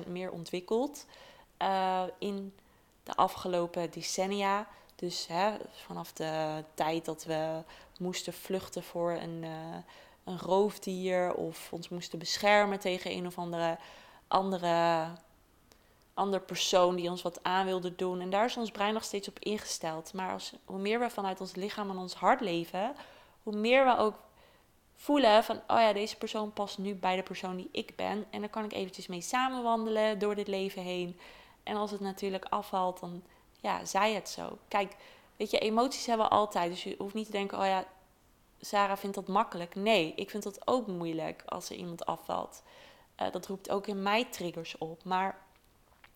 2% 0.04 0.06
meer 0.06 0.30
ontwikkeld 0.30 1.06
uh, 1.62 2.02
in 2.18 2.54
de 3.02 3.14
afgelopen 3.14 3.90
decennia. 3.90 4.68
Dus 4.96 5.26
hè, 5.26 5.56
vanaf 5.72 6.12
de 6.12 6.64
tijd 6.74 7.04
dat 7.04 7.24
we 7.24 7.62
moesten 7.98 8.32
vluchten 8.32 8.82
voor 8.82 9.12
een, 9.12 9.42
uh, 9.42 9.76
een 10.24 10.38
roofdier 10.38 11.34
of 11.34 11.72
ons 11.72 11.88
moesten 11.88 12.18
beschermen 12.18 12.78
tegen 12.78 13.10
een 13.10 13.26
of 13.26 13.38
andere 13.38 13.78
andere, 14.28 15.06
andere 16.16 16.42
persoon 16.42 16.96
die 16.96 17.10
ons 17.10 17.22
wat 17.22 17.42
aan 17.42 17.66
wilde 17.66 17.96
doen. 17.96 18.20
En 18.20 18.30
daar 18.30 18.44
is 18.44 18.56
ons 18.56 18.70
brein 18.70 18.94
nog 18.94 19.04
steeds 19.04 19.28
op 19.28 19.38
ingesteld. 19.38 20.12
Maar 20.12 20.32
als, 20.32 20.52
hoe 20.64 20.78
meer 20.78 20.98
we 20.98 21.10
vanuit 21.10 21.40
ons 21.40 21.54
lichaam 21.54 21.90
en 21.90 21.98
ons 21.98 22.14
hart 22.14 22.40
leven, 22.40 22.94
hoe 23.42 23.56
meer 23.56 23.84
we 23.84 23.96
ook 23.96 24.14
voelen 24.94 25.44
van, 25.44 25.56
oh 25.56 25.80
ja, 25.80 25.92
deze 25.92 26.16
persoon 26.16 26.52
past 26.52 26.78
nu 26.78 26.94
bij 26.94 27.16
de 27.16 27.22
persoon 27.22 27.56
die 27.56 27.68
ik 27.72 27.96
ben. 27.96 28.26
En 28.30 28.40
dan 28.40 28.50
kan 28.50 28.64
ik 28.64 28.72
eventjes 28.72 29.06
mee 29.06 29.20
samenwandelen 29.20 30.18
door 30.18 30.34
dit 30.34 30.48
leven 30.48 30.82
heen. 30.82 31.18
En 31.62 31.76
als 31.76 31.90
het 31.90 32.00
natuurlijk 32.00 32.44
afvalt, 32.44 33.00
dan 33.00 33.22
ja, 33.60 33.84
zij 33.84 34.12
het 34.12 34.28
zo. 34.28 34.58
Kijk, 34.68 34.96
weet 35.36 35.50
je, 35.50 35.58
emoties 35.58 36.06
hebben 36.06 36.26
we 36.26 36.32
altijd. 36.32 36.70
Dus 36.70 36.82
je 36.82 36.94
hoeft 36.98 37.14
niet 37.14 37.26
te 37.26 37.32
denken, 37.32 37.58
oh 37.58 37.66
ja, 37.66 37.84
Sarah 38.60 38.96
vindt 38.96 39.16
dat 39.16 39.28
makkelijk. 39.28 39.74
Nee, 39.74 40.12
ik 40.16 40.30
vind 40.30 40.42
dat 40.42 40.68
ook 40.68 40.86
moeilijk 40.86 41.42
als 41.46 41.70
er 41.70 41.76
iemand 41.76 42.06
afvalt. 42.06 42.62
Uh, 43.22 43.30
dat 43.30 43.46
roept 43.46 43.70
ook 43.70 43.86
in 43.86 44.02
mij 44.02 44.24
triggers 44.24 44.78
op. 44.78 45.04
Maar 45.04 45.44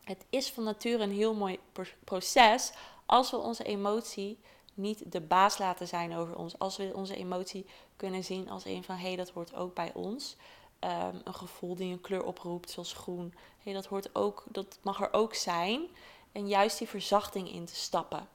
het 0.05 0.25
is 0.31 0.51
van 0.51 0.65
nature 0.65 1.03
een 1.03 1.13
heel 1.13 1.35
mooi 1.35 1.59
proces 2.05 2.73
als 3.07 3.31
we 3.31 3.37
onze 3.37 3.65
emotie 3.65 4.39
niet 4.75 5.13
de 5.13 5.21
baas 5.21 5.59
laten 5.59 5.89
zijn 5.89 6.17
over 6.17 6.37
ons. 6.37 6.59
Als 6.59 6.77
we 6.77 6.93
onze 6.95 7.17
emotie 7.17 7.67
kunnen 7.97 8.25
zien 8.25 8.49
als 8.49 8.65
een 8.65 8.85
van 8.85 8.97
hé, 8.97 9.07
hey, 9.07 9.17
dat 9.17 9.31
hoort 9.31 9.55
ook 9.55 9.75
bij 9.75 9.91
ons. 9.95 10.37
Um, 10.81 11.21
een 11.25 11.35
gevoel 11.35 11.75
die 11.75 11.93
een 11.93 12.01
kleur 12.01 12.25
oproept, 12.25 12.71
zoals 12.71 12.93
groen. 12.93 13.35
Hey, 13.63 13.73
dat, 13.73 13.87
hoort 13.87 14.15
ook, 14.15 14.45
dat 14.49 14.79
mag 14.83 15.01
er 15.01 15.13
ook 15.13 15.35
zijn. 15.35 15.89
En 16.33 16.49
juist 16.49 16.79
die 16.79 16.89
verzachting 16.89 17.53
in 17.53 17.65
te 17.65 17.75
stappen. 17.75 18.29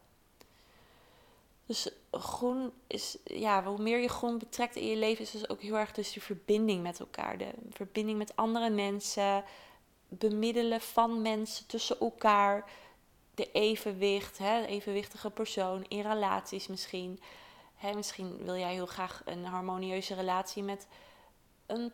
Dus 1.65 1.89
groen 2.11 2.71
is, 2.87 3.17
ja, 3.23 3.63
hoe 3.63 3.81
meer 3.81 3.99
je 3.99 4.09
groen 4.09 4.37
betrekt 4.37 4.75
in 4.75 4.87
je 4.87 4.95
leven, 4.95 5.23
is 5.23 5.31
dus 5.31 5.49
ook 5.49 5.61
heel 5.61 5.77
erg 5.77 5.91
dus 5.91 6.13
die 6.13 6.21
verbinding 6.21 6.83
met 6.83 6.99
elkaar. 6.99 7.37
De 7.37 7.51
verbinding 7.69 8.17
met 8.17 8.35
andere 8.35 8.69
mensen, 8.69 9.43
bemiddelen 10.17 10.81
van 10.81 11.21
mensen 11.21 11.67
tussen 11.67 11.99
elkaar, 11.99 12.69
de 13.35 13.51
evenwicht, 13.51 14.37
hè, 14.37 14.65
evenwichtige 14.65 15.29
persoon 15.29 15.85
in 15.87 16.01
relaties 16.01 16.67
misschien. 16.67 17.21
Hè, 17.75 17.93
misschien 17.93 18.37
wil 18.43 18.55
jij 18.55 18.73
heel 18.73 18.85
graag 18.85 19.21
een 19.25 19.45
harmonieuze 19.45 20.13
relatie 20.13 20.63
met 20.63 20.87
een 21.65 21.91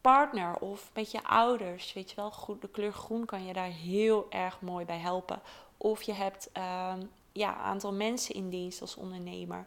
partner 0.00 0.56
of 0.58 0.90
met 0.94 1.10
je 1.10 1.24
ouders. 1.24 1.92
Weet 1.92 2.10
je 2.10 2.16
wel, 2.16 2.58
de 2.60 2.68
kleur 2.68 2.92
groen 2.92 3.24
kan 3.24 3.44
je 3.44 3.52
daar 3.52 3.70
heel 3.70 4.26
erg 4.30 4.60
mooi 4.60 4.84
bij 4.84 4.98
helpen. 4.98 5.42
Of 5.76 6.02
je 6.02 6.12
hebt 6.12 6.48
ehm, 6.52 7.02
ja, 7.32 7.54
een 7.54 7.64
aantal 7.64 7.92
mensen 7.92 8.34
in 8.34 8.50
dienst 8.50 8.80
als 8.80 8.96
ondernemer. 8.96 9.66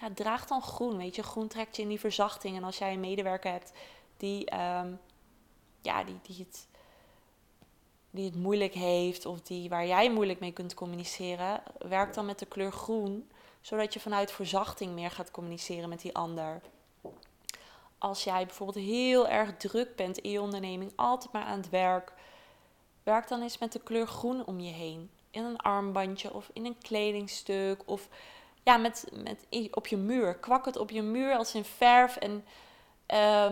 Ja, 0.00 0.10
draag 0.14 0.46
dan 0.46 0.62
groen. 0.62 0.96
Weet 0.96 1.14
je, 1.14 1.22
groen 1.22 1.48
trekt 1.48 1.76
je 1.76 1.82
in 1.82 1.88
die 1.88 2.00
verzachting. 2.00 2.56
En 2.56 2.64
als 2.64 2.78
jij 2.78 2.92
een 2.92 3.00
medewerker 3.00 3.50
hebt 3.50 3.72
die, 4.16 4.46
ehm, 4.46 4.92
ja, 5.82 6.04
die, 6.04 6.18
die, 6.22 6.36
het, 6.38 6.68
die 8.10 8.24
het 8.24 8.36
moeilijk 8.36 8.74
heeft 8.74 9.26
of 9.26 9.40
die, 9.40 9.68
waar 9.68 9.86
jij 9.86 10.10
moeilijk 10.10 10.40
mee 10.40 10.52
kunt 10.52 10.74
communiceren, 10.74 11.62
werk 11.78 12.14
dan 12.14 12.26
met 12.26 12.38
de 12.38 12.46
kleur 12.46 12.72
groen. 12.72 13.30
Zodat 13.60 13.92
je 13.92 14.00
vanuit 14.00 14.32
verzachting 14.32 14.94
meer 14.94 15.10
gaat 15.10 15.30
communiceren 15.30 15.88
met 15.88 16.00
die 16.00 16.14
ander 16.14 16.60
als 18.00 18.24
jij 18.24 18.46
bijvoorbeeld 18.46 18.84
heel 18.84 19.28
erg 19.28 19.56
druk 19.56 19.96
bent 19.96 20.18
in 20.18 20.30
je 20.30 20.40
onderneming, 20.40 20.92
altijd 20.96 21.32
maar 21.32 21.44
aan 21.44 21.58
het 21.58 21.68
werk, 21.68 22.12
werk 23.02 23.28
dan 23.28 23.42
eens 23.42 23.58
met 23.58 23.72
de 23.72 23.80
kleur 23.80 24.06
groen 24.06 24.46
om 24.46 24.60
je 24.60 24.72
heen. 24.72 25.10
In 25.30 25.44
een 25.44 25.56
armbandje 25.56 26.34
of 26.34 26.50
in 26.52 26.64
een 26.64 26.78
kledingstuk 26.78 27.82
of 27.84 28.08
ja, 28.62 28.76
met, 28.76 29.04
met, 29.12 29.46
op 29.70 29.86
je 29.86 29.96
muur. 29.96 30.34
Kwak 30.34 30.64
het 30.64 30.76
op 30.76 30.90
je 30.90 31.02
muur 31.02 31.36
als 31.36 31.54
in 31.54 31.64
verf 31.64 32.16
en 32.16 32.44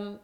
um, 0.01 0.19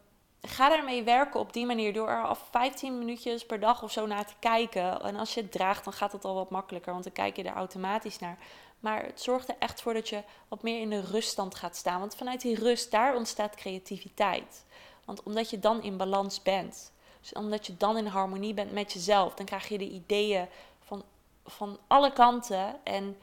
ga 0.48 0.70
daarmee 0.70 1.04
werken 1.04 1.40
op 1.40 1.54
die 1.54 1.66
manier 1.66 1.94
door 1.94 2.10
er 2.10 2.24
af 2.24 2.48
15 2.52 2.98
minuutjes 2.98 3.46
per 3.46 3.60
dag 3.60 3.84
of 3.84 3.92
zo 3.92 4.06
naar 4.06 4.26
te 4.26 4.34
kijken. 4.40 5.02
En 5.02 5.16
als 5.16 5.34
je 5.34 5.42
het 5.42 5.52
draagt, 5.52 5.84
dan 5.84 5.94
gaat 5.94 6.12
het 6.12 6.26
al 6.26 6.36
wat 6.36 6.50
makkelijker, 6.50 6.92
want 6.92 7.04
dan 7.04 7.14
kijk 7.14 7.36
je 7.36 7.44
er 7.44 7.56
automatisch 7.56 8.20
naar. 8.20 8.38
Maar 8.80 9.04
het 9.04 9.22
zorgt 9.22 9.50
er 9.50 9.56
echt 9.60 9.82
voor 9.82 9.94
dat 9.94 10.10
je 10.10 10.24
wat 10.48 10.64
meer 10.64 10.82
in 10.82 10.90
de 10.90 11.02
ruststand 11.02 11.56
gaat 11.56 11.76
staan. 11.76 12.00
Want 12.00 12.16
vanuit 12.16 12.42
die 12.42 12.56
rust, 12.56 12.92
daar 12.92 13.16
ontstaat 13.16 13.56
creativiteit. 13.56 14.66
Want 15.06 15.24
omdat 15.24 15.50
je 15.50 15.60
dan 15.60 15.84
in 15.84 15.98
balans 15.98 16.42
bent. 16.42 16.92
Dus 17.22 17.34
omdat 17.34 17.66
je 17.66 17.78
dan 17.78 17.98
in 17.98 18.08
harmonie 18.08 18.54
bent 18.54 18.72
met 18.72 18.94
jezelf. 18.94 19.34
Dan 19.34 19.46
krijg 19.46 19.68
je 19.68 19.78
de 19.78 19.90
ideeën 19.90 20.48
van, 20.80 21.04
van 21.46 21.78
alle 21.88 22.14
kanten. 22.14 22.76
En 22.84 23.18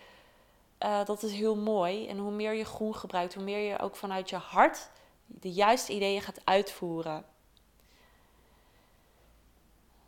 uh, 0.82 1.04
dat 1.04 1.22
is 1.22 1.32
heel 1.32 1.56
mooi. 1.56 2.08
En 2.08 2.18
hoe 2.18 2.32
meer 2.32 2.52
je 2.52 2.64
groen 2.64 2.94
gebruikt, 2.94 3.34
hoe 3.34 3.44
meer 3.44 3.70
je 3.70 3.78
ook 3.78 3.96
vanuit 3.96 4.30
je 4.30 4.36
hart 4.36 4.90
de 5.40 5.52
juiste 5.52 5.92
ideeën 5.92 6.22
gaat 6.22 6.44
uitvoeren. 6.44 7.24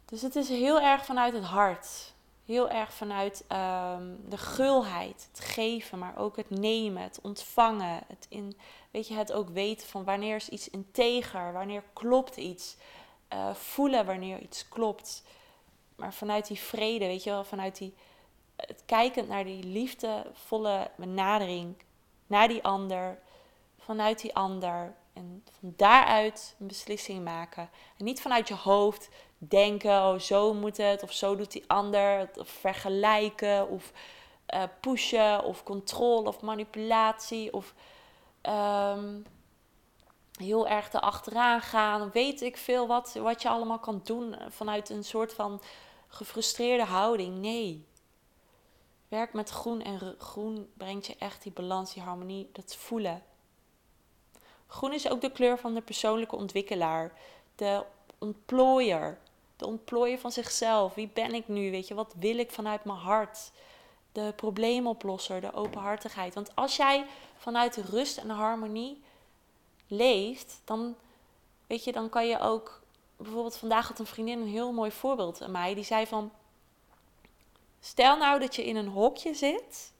Dus 0.04 0.22
het 0.22 0.36
is 0.36 0.48
heel 0.48 0.80
erg 0.80 1.04
vanuit 1.04 1.34
het 1.34 1.44
hart 1.44 2.14
heel 2.44 2.70
erg 2.70 2.92
vanuit 2.92 3.44
um, 3.48 4.20
de 4.28 4.38
gulheid, 4.38 5.28
het 5.32 5.44
geven, 5.44 5.98
maar 5.98 6.16
ook 6.16 6.36
het 6.36 6.50
nemen, 6.50 7.02
het 7.02 7.18
ontvangen. 7.22 8.00
Het, 8.06 8.26
in, 8.28 8.56
weet 8.90 9.08
je, 9.08 9.14
het 9.14 9.32
ook 9.32 9.48
weten 9.48 9.88
van 9.88 10.04
wanneer 10.04 10.36
is 10.36 10.48
iets 10.48 10.70
integer, 10.70 11.52
wanneer 11.52 11.82
klopt 11.92 12.36
iets. 12.36 12.76
Uh, 13.32 13.54
voelen 13.54 14.06
wanneer 14.06 14.40
iets 14.40 14.68
klopt. 14.68 15.22
Maar 15.96 16.14
vanuit 16.14 16.46
die 16.46 16.58
vrede, 16.58 17.06
weet 17.06 17.22
je 17.22 17.30
wel, 17.30 17.44
vanuit 17.44 17.78
die, 17.78 17.94
het 18.56 18.82
kijkend 18.86 19.28
naar 19.28 19.44
die 19.44 19.64
liefdevolle 19.64 20.90
benadering 20.96 21.76
naar 22.26 22.48
die 22.48 22.64
ander, 22.64 23.18
vanuit 23.78 24.20
die 24.20 24.34
ander. 24.34 24.94
En 25.14 25.44
van 25.60 25.72
daaruit 25.76 26.56
een 26.58 26.66
beslissing 26.66 27.24
maken. 27.24 27.70
En 27.98 28.04
niet 28.04 28.20
vanuit 28.20 28.48
je 28.48 28.54
hoofd 28.54 29.08
denken, 29.38 29.90
oh 29.90 30.18
zo 30.18 30.54
moet 30.54 30.76
het, 30.76 31.02
of 31.02 31.12
zo 31.12 31.36
doet 31.36 31.52
die 31.52 31.64
ander, 31.66 32.30
of 32.38 32.48
vergelijken, 32.48 33.68
of 33.68 33.92
uh, 34.54 34.62
pushen, 34.80 35.44
of 35.44 35.62
controle, 35.62 36.28
of 36.28 36.40
manipulatie, 36.40 37.52
of 37.52 37.74
um, 38.42 39.26
heel 40.38 40.68
erg 40.68 40.92
erachteraan 40.92 41.60
gaan. 41.60 42.10
Weet 42.10 42.40
ik 42.40 42.56
veel 42.56 42.86
wat, 42.86 43.14
wat 43.14 43.42
je 43.42 43.48
allemaal 43.48 43.78
kan 43.78 44.00
doen 44.04 44.36
vanuit 44.48 44.90
een 44.90 45.04
soort 45.04 45.34
van 45.34 45.62
gefrustreerde 46.08 46.84
houding. 46.84 47.38
Nee. 47.38 47.86
Werk 49.08 49.32
met 49.32 49.50
groen 49.50 49.82
en 49.82 50.14
groen 50.18 50.72
brengt 50.76 51.06
je 51.06 51.16
echt 51.18 51.42
die 51.42 51.52
balans, 51.52 51.94
die 51.94 52.02
harmonie, 52.02 52.48
dat 52.52 52.76
voelen. 52.76 53.22
Groen 54.74 54.92
is 54.92 55.08
ook 55.08 55.20
de 55.20 55.30
kleur 55.30 55.58
van 55.58 55.74
de 55.74 55.80
persoonlijke 55.80 56.36
ontwikkelaar, 56.36 57.12
de 57.54 57.84
ontplooier, 58.18 59.18
de 59.56 59.66
ontplooien 59.66 60.18
van 60.18 60.32
zichzelf. 60.32 60.94
Wie 60.94 61.10
ben 61.12 61.34
ik 61.34 61.48
nu? 61.48 61.70
Weet 61.70 61.88
je, 61.88 61.94
wat 61.94 62.14
wil 62.18 62.38
ik 62.38 62.50
vanuit 62.50 62.84
mijn 62.84 62.98
hart? 62.98 63.50
De 64.12 64.32
probleemoplosser, 64.36 65.40
de 65.40 65.52
openhartigheid. 65.52 66.34
Want 66.34 66.56
als 66.56 66.76
jij 66.76 67.06
vanuit 67.36 67.76
rust 67.76 68.16
en 68.18 68.30
harmonie 68.30 69.02
leeft, 69.86 70.60
dan, 70.64 70.94
weet 71.66 71.84
je, 71.84 71.92
dan 71.92 72.08
kan 72.08 72.26
je 72.26 72.40
ook. 72.40 72.82
Bijvoorbeeld 73.16 73.56
vandaag 73.56 73.88
had 73.88 73.98
een 73.98 74.06
vriendin 74.06 74.40
een 74.40 74.48
heel 74.48 74.72
mooi 74.72 74.90
voorbeeld 74.90 75.42
aan 75.42 75.50
mij. 75.50 75.74
Die 75.74 75.84
zei 75.84 76.06
van, 76.06 76.32
stel 77.80 78.16
nou 78.16 78.40
dat 78.40 78.56
je 78.56 78.64
in 78.64 78.76
een 78.76 78.88
hokje 78.88 79.34
zit 79.34 79.92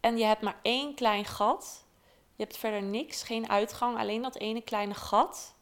en 0.00 0.18
je 0.18 0.24
hebt 0.24 0.42
maar 0.42 0.58
één 0.62 0.94
klein 0.94 1.24
gat. 1.24 1.83
Je 2.36 2.42
hebt 2.42 2.56
verder 2.56 2.82
niks, 2.82 3.22
geen 3.22 3.48
uitgang, 3.48 3.98
alleen 3.98 4.22
dat 4.22 4.36
ene 4.36 4.60
kleine 4.60 4.94
gat. 4.94 5.54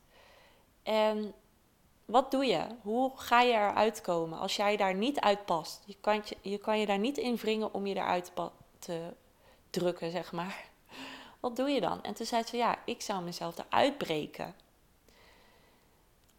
En 0.82 1.34
wat 2.04 2.30
doe 2.30 2.44
je? 2.44 2.66
Hoe 2.82 3.12
ga 3.14 3.40
je 3.40 3.52
eruit 3.52 4.00
komen 4.00 4.38
als 4.38 4.56
jij 4.56 4.76
daar 4.76 4.94
niet 4.94 5.20
uitpast? 5.20 5.82
Je 5.86 5.96
kan 6.00 6.22
je, 6.24 6.36
je 6.40 6.58
kan 6.58 6.78
je 6.78 6.86
daar 6.86 6.98
niet 6.98 7.18
in 7.18 7.36
wringen 7.36 7.74
om 7.74 7.86
je 7.86 7.94
eruit 7.94 8.32
te 8.78 9.14
drukken, 9.70 10.10
zeg 10.10 10.32
maar. 10.32 10.64
Wat 11.40 11.56
doe 11.56 11.70
je 11.70 11.80
dan? 11.80 12.02
En 12.02 12.14
toen 12.14 12.26
zei 12.26 12.42
ze, 12.42 12.56
ja, 12.56 12.78
ik 12.84 13.00
zou 13.02 13.22
mezelf 13.22 13.58
eruit 13.58 13.98
breken. 13.98 14.54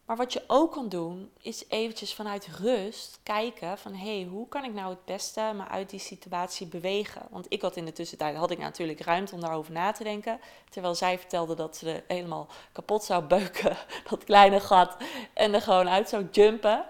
Maar 0.05 0.17
wat 0.17 0.33
je 0.33 0.43
ook 0.47 0.71
kan 0.71 0.89
doen, 0.89 1.31
is 1.41 1.63
eventjes 1.67 2.13
vanuit 2.13 2.47
rust 2.47 3.19
kijken 3.23 3.77
van 3.77 3.93
hé, 3.93 4.19
hey, 4.19 4.29
hoe 4.29 4.47
kan 4.47 4.63
ik 4.63 4.73
nou 4.73 4.89
het 4.89 5.05
beste 5.05 5.51
me 5.55 5.67
uit 5.67 5.89
die 5.89 5.99
situatie 5.99 6.67
bewegen? 6.67 7.21
Want 7.29 7.45
ik 7.49 7.61
had 7.61 7.75
in 7.75 7.85
de 7.85 7.93
tussentijd, 7.93 8.35
had 8.35 8.51
ik 8.51 8.57
natuurlijk 8.57 9.01
ruimte 9.01 9.35
om 9.35 9.41
daarover 9.41 9.71
na 9.71 9.91
te 9.91 10.03
denken. 10.03 10.39
Terwijl 10.69 10.95
zij 10.95 11.19
vertelde 11.19 11.55
dat 11.55 11.77
ze 11.77 12.03
helemaal 12.07 12.47
kapot 12.71 13.03
zou 13.03 13.23
beuken, 13.23 13.77
dat 14.09 14.23
kleine 14.23 14.59
gat, 14.59 14.97
en 15.33 15.53
er 15.53 15.61
gewoon 15.61 15.89
uit 15.89 16.09
zou 16.09 16.27
jumpen. 16.31 16.85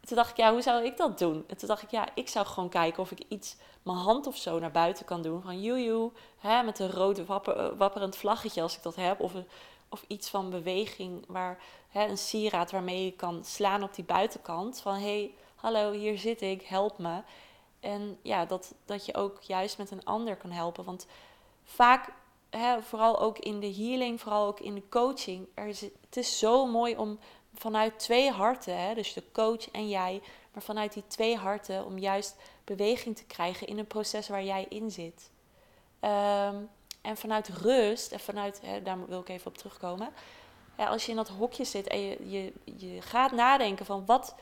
Toen 0.00 0.16
dacht 0.16 0.30
ik, 0.30 0.36
ja, 0.36 0.52
hoe 0.52 0.62
zou 0.62 0.84
ik 0.84 0.96
dat 0.96 1.18
doen? 1.18 1.44
En 1.46 1.56
toen 1.56 1.68
dacht 1.68 1.82
ik, 1.82 1.90
ja, 1.90 2.08
ik 2.14 2.28
zou 2.28 2.46
gewoon 2.46 2.68
kijken 2.68 3.02
of 3.02 3.10
ik 3.10 3.22
iets, 3.28 3.56
mijn 3.82 3.96
hand 3.96 4.26
of 4.26 4.36
zo 4.36 4.58
naar 4.58 4.70
buiten 4.70 5.04
kan 5.04 5.22
doen. 5.22 5.42
Van 5.42 5.60
joejoe, 5.60 6.10
hè, 6.38 6.62
met 6.62 6.78
een 6.78 6.90
rode 6.90 7.24
wapper, 7.24 7.76
wapperend 7.76 8.16
vlaggetje 8.16 8.62
als 8.62 8.76
ik 8.76 8.82
dat 8.82 8.96
heb. 8.96 9.20
Of 9.20 9.32
of 9.88 10.04
iets 10.06 10.28
van 10.28 10.50
beweging, 10.50 11.24
waar, 11.26 11.58
hè, 11.88 12.06
een 12.06 12.18
sieraad 12.18 12.70
waarmee 12.70 13.04
je 13.04 13.12
kan 13.12 13.44
slaan 13.44 13.82
op 13.82 13.94
die 13.94 14.04
buitenkant. 14.04 14.80
Van 14.80 14.94
hé, 14.94 15.00
hey, 15.00 15.34
hallo, 15.54 15.92
hier 15.92 16.18
zit 16.18 16.42
ik, 16.42 16.62
help 16.62 16.98
me. 16.98 17.22
En 17.80 18.18
ja, 18.22 18.44
dat, 18.44 18.74
dat 18.84 19.06
je 19.06 19.14
ook 19.14 19.42
juist 19.42 19.78
met 19.78 19.90
een 19.90 20.04
ander 20.04 20.36
kan 20.36 20.50
helpen. 20.50 20.84
Want 20.84 21.06
vaak, 21.64 22.12
hè, 22.50 22.82
vooral 22.82 23.20
ook 23.20 23.38
in 23.38 23.60
de 23.60 23.74
healing, 23.74 24.20
vooral 24.20 24.46
ook 24.46 24.60
in 24.60 24.74
de 24.74 24.88
coaching, 24.88 25.46
er 25.54 25.66
is, 25.66 25.80
het 25.80 26.16
is 26.16 26.38
zo 26.38 26.66
mooi 26.66 26.96
om 26.96 27.18
vanuit 27.54 27.98
twee 27.98 28.30
harten, 28.30 28.80
hè, 28.80 28.94
dus 28.94 29.12
de 29.12 29.24
coach 29.32 29.70
en 29.70 29.88
jij, 29.88 30.22
maar 30.52 30.62
vanuit 30.62 30.92
die 30.92 31.06
twee 31.06 31.36
harten, 31.36 31.84
om 31.84 31.98
juist 31.98 32.36
beweging 32.64 33.16
te 33.16 33.24
krijgen 33.24 33.66
in 33.66 33.78
een 33.78 33.86
proces 33.86 34.28
waar 34.28 34.44
jij 34.44 34.66
in 34.68 34.90
zit. 34.90 35.30
Um, 36.00 36.68
en 37.00 37.16
vanuit 37.16 37.48
rust, 37.48 38.12
en 38.12 38.20
vanuit, 38.20 38.60
hè, 38.60 38.82
daar 38.82 39.06
wil 39.06 39.20
ik 39.20 39.28
even 39.28 39.46
op 39.46 39.58
terugkomen. 39.58 40.08
Ja, 40.76 40.86
als 40.86 41.04
je 41.04 41.10
in 41.10 41.16
dat 41.16 41.28
hokje 41.28 41.64
zit 41.64 41.86
en 41.86 42.00
je, 42.00 42.30
je, 42.30 42.52
je 42.78 43.02
gaat 43.02 43.32
nadenken 43.32 43.86
van 43.86 44.06
wat, 44.06 44.34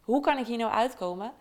hoe 0.00 0.20
kan 0.20 0.38
ik 0.38 0.46
hier 0.46 0.58
nou 0.58 0.72
uitkomen? 0.72 1.32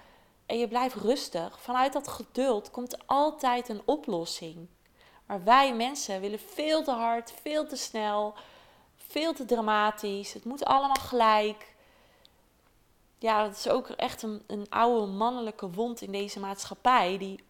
En 0.45 0.57
je 0.57 0.67
blijft 0.67 0.95
rustig. 0.95 1.59
Vanuit 1.61 1.93
dat 1.93 2.07
geduld 2.07 2.71
komt 2.71 3.07
altijd 3.07 3.69
een 3.69 3.81
oplossing. 3.85 4.67
Maar 5.25 5.43
wij 5.43 5.75
mensen 5.75 6.21
willen 6.21 6.39
veel 6.39 6.83
te 6.83 6.91
hard, 6.91 7.33
veel 7.41 7.67
te 7.67 7.75
snel, 7.75 8.33
veel 8.95 9.33
te 9.33 9.45
dramatisch. 9.45 10.33
Het 10.33 10.45
moet 10.45 10.65
allemaal 10.65 10.95
gelijk. 10.95 11.73
Ja, 13.17 13.43
dat 13.43 13.57
is 13.57 13.69
ook 13.69 13.89
echt 13.89 14.21
een, 14.21 14.43
een 14.47 14.65
oude 14.69 15.11
mannelijke 15.11 15.69
wond 15.69 16.01
in 16.01 16.11
deze 16.11 16.39
maatschappij. 16.39 17.17
Die 17.17 17.43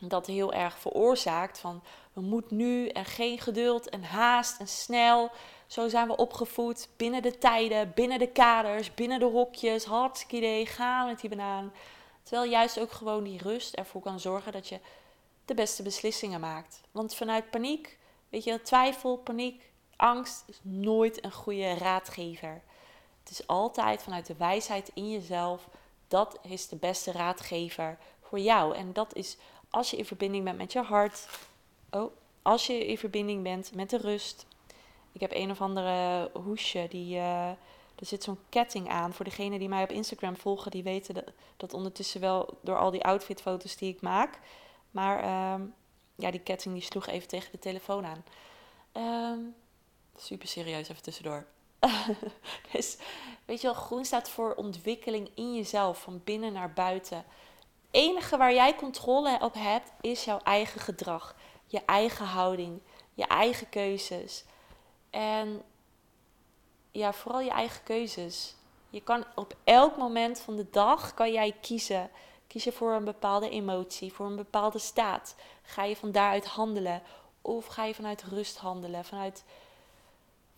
dat 0.00 0.26
heel 0.26 0.52
erg 0.52 0.78
veroorzaakt. 0.78 1.58
Van 1.58 1.82
we 2.16 2.22
moeten 2.22 2.56
nu 2.56 2.88
en 2.88 3.04
geen 3.04 3.38
geduld 3.38 3.88
en 3.88 4.02
haast 4.02 4.60
en 4.60 4.68
snel. 4.68 5.30
Zo 5.66 5.88
zijn 5.88 6.08
we 6.08 6.16
opgevoed 6.16 6.88
binnen 6.96 7.22
de 7.22 7.38
tijden, 7.38 7.92
binnen 7.94 8.18
de 8.18 8.28
kaders, 8.28 8.94
binnen 8.94 9.18
de 9.18 9.24
hokjes. 9.24 9.84
Hartstikke 9.84 10.36
idee, 10.36 10.66
gaan 10.66 11.06
met 11.06 11.20
die 11.20 11.30
banaan. 11.30 11.72
Terwijl 12.22 12.50
juist 12.50 12.80
ook 12.80 12.92
gewoon 12.92 13.24
die 13.24 13.42
rust 13.42 13.74
ervoor 13.74 14.02
kan 14.02 14.20
zorgen 14.20 14.52
dat 14.52 14.68
je 14.68 14.80
de 15.44 15.54
beste 15.54 15.82
beslissingen 15.82 16.40
maakt. 16.40 16.80
Want 16.90 17.14
vanuit 17.14 17.50
paniek, 17.50 17.98
weet 18.28 18.44
je, 18.44 18.62
twijfel, 18.62 19.16
paniek, 19.16 19.70
angst 19.96 20.44
is 20.46 20.60
nooit 20.62 21.24
een 21.24 21.32
goede 21.32 21.74
raadgever. 21.74 22.62
Het 23.20 23.30
is 23.30 23.46
altijd 23.46 24.02
vanuit 24.02 24.26
de 24.26 24.36
wijsheid 24.36 24.90
in 24.94 25.10
jezelf. 25.10 25.68
Dat 26.08 26.38
is 26.42 26.68
de 26.68 26.76
beste 26.76 27.12
raadgever 27.12 27.98
voor 28.20 28.38
jou. 28.38 28.76
En 28.76 28.92
dat 28.92 29.14
is 29.14 29.36
als 29.70 29.90
je 29.90 29.96
in 29.96 30.04
verbinding 30.04 30.44
bent 30.44 30.58
met 30.58 30.72
je 30.72 30.82
hart. 30.82 31.26
Oh, 31.96 32.12
als 32.42 32.66
je 32.66 32.86
in 32.86 32.98
verbinding 32.98 33.42
bent 33.42 33.74
met 33.74 33.90
de 33.90 33.96
rust. 33.96 34.46
Ik 35.12 35.20
heb 35.20 35.32
een 35.34 35.50
of 35.50 35.60
andere 35.60 36.30
hoesje, 36.32 36.86
die, 36.90 37.16
uh, 37.16 37.48
er 37.48 38.06
zit 38.06 38.22
zo'n 38.22 38.38
ketting 38.48 38.88
aan. 38.88 39.12
Voor 39.12 39.24
degenen 39.24 39.58
die 39.58 39.68
mij 39.68 39.82
op 39.82 39.90
Instagram 39.90 40.36
volgen, 40.36 40.70
die 40.70 40.82
weten 40.82 41.14
dat, 41.14 41.24
dat 41.56 41.74
ondertussen 41.74 42.20
wel 42.20 42.58
door 42.60 42.78
al 42.78 42.90
die 42.90 43.04
outfitfoto's 43.04 43.76
die 43.76 43.92
ik 43.92 44.00
maak. 44.00 44.38
Maar 44.90 45.22
ehm, 45.22 45.62
ja, 46.14 46.30
die 46.30 46.40
ketting 46.40 46.74
die 46.74 46.82
sloeg 46.82 47.06
even 47.06 47.28
tegen 47.28 47.52
de 47.52 47.58
telefoon 47.58 48.06
aan. 48.06 48.24
Um, 49.32 49.54
super 50.16 50.48
serieus, 50.48 50.88
even 50.88 51.02
tussendoor. 51.02 51.46
dus 52.72 52.96
weet 53.44 53.60
je 53.60 53.66
wel, 53.66 53.76
groen 53.76 54.04
staat 54.04 54.30
voor 54.30 54.54
ontwikkeling 54.54 55.30
in 55.34 55.54
jezelf, 55.54 56.00
van 56.00 56.20
binnen 56.24 56.52
naar 56.52 56.72
buiten. 56.72 57.16
Het 57.16 57.24
enige 57.90 58.36
waar 58.36 58.54
jij 58.54 58.74
controle 58.74 59.38
op 59.40 59.54
hebt, 59.54 59.92
is 60.00 60.24
jouw 60.24 60.38
eigen 60.38 60.80
gedrag, 60.80 61.36
je 61.66 61.82
eigen 61.84 62.26
houding, 62.26 62.80
je 63.14 63.26
eigen 63.26 63.68
keuzes. 63.68 64.44
En 65.10 65.62
ja, 66.90 67.12
vooral 67.12 67.40
je 67.40 67.50
eigen 67.50 67.82
keuzes. 67.82 68.54
Je 68.90 69.00
kan 69.00 69.24
op 69.34 69.56
elk 69.64 69.96
moment 69.96 70.40
van 70.40 70.56
de 70.56 70.70
dag 70.70 71.14
kan 71.14 71.32
jij 71.32 71.52
kiezen. 71.60 72.10
Kies 72.46 72.66
voor 72.70 72.92
een 72.92 73.04
bepaalde 73.04 73.48
emotie, 73.50 74.12
voor 74.12 74.26
een 74.26 74.36
bepaalde 74.36 74.78
staat. 74.78 75.36
Ga 75.62 75.84
je 75.84 75.96
van 75.96 76.12
daaruit 76.12 76.46
handelen? 76.46 77.02
Of 77.42 77.66
ga 77.66 77.84
je 77.84 77.94
vanuit 77.94 78.22
rust 78.22 78.56
handelen? 78.56 79.04
Vanuit 79.04 79.44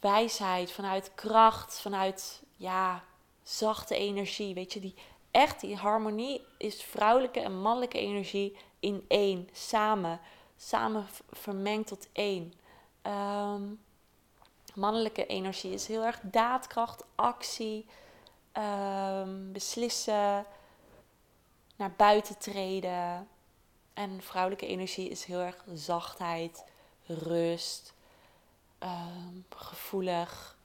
wijsheid, 0.00 0.72
vanuit 0.72 1.14
kracht, 1.14 1.80
vanuit 1.80 2.42
ja, 2.56 3.04
zachte 3.42 3.94
energie. 3.94 4.54
Weet 4.54 4.72
je, 4.72 4.80
die 4.80 4.94
echt 5.30 5.60
die 5.60 5.76
harmonie 5.76 6.44
is 6.58 6.82
vrouwelijke 6.82 7.40
en 7.40 7.60
mannelijke 7.60 7.98
energie 7.98 8.56
in 8.80 9.04
één, 9.08 9.48
samen, 9.52 10.20
samen 10.58 11.06
vermengd 11.30 11.86
tot 11.86 12.08
één. 12.12 12.52
Ehm, 13.02 13.62
mannelijke 14.74 15.26
energie 15.26 15.72
is 15.72 15.86
heel 15.86 16.02
erg 16.02 16.20
daadkracht, 16.22 17.04
actie, 17.14 17.86
um, 18.58 19.52
beslissen, 19.52 20.46
naar 21.76 21.92
buiten 21.96 22.38
treden. 22.38 23.28
En 23.94 24.22
vrouwelijke 24.22 24.66
energie 24.66 25.08
is 25.08 25.24
heel 25.24 25.40
erg 25.40 25.64
zachtheid, 25.74 26.64
rust, 27.06 27.94
Ehm, 28.78 29.40
gevoelig. 29.56 30.56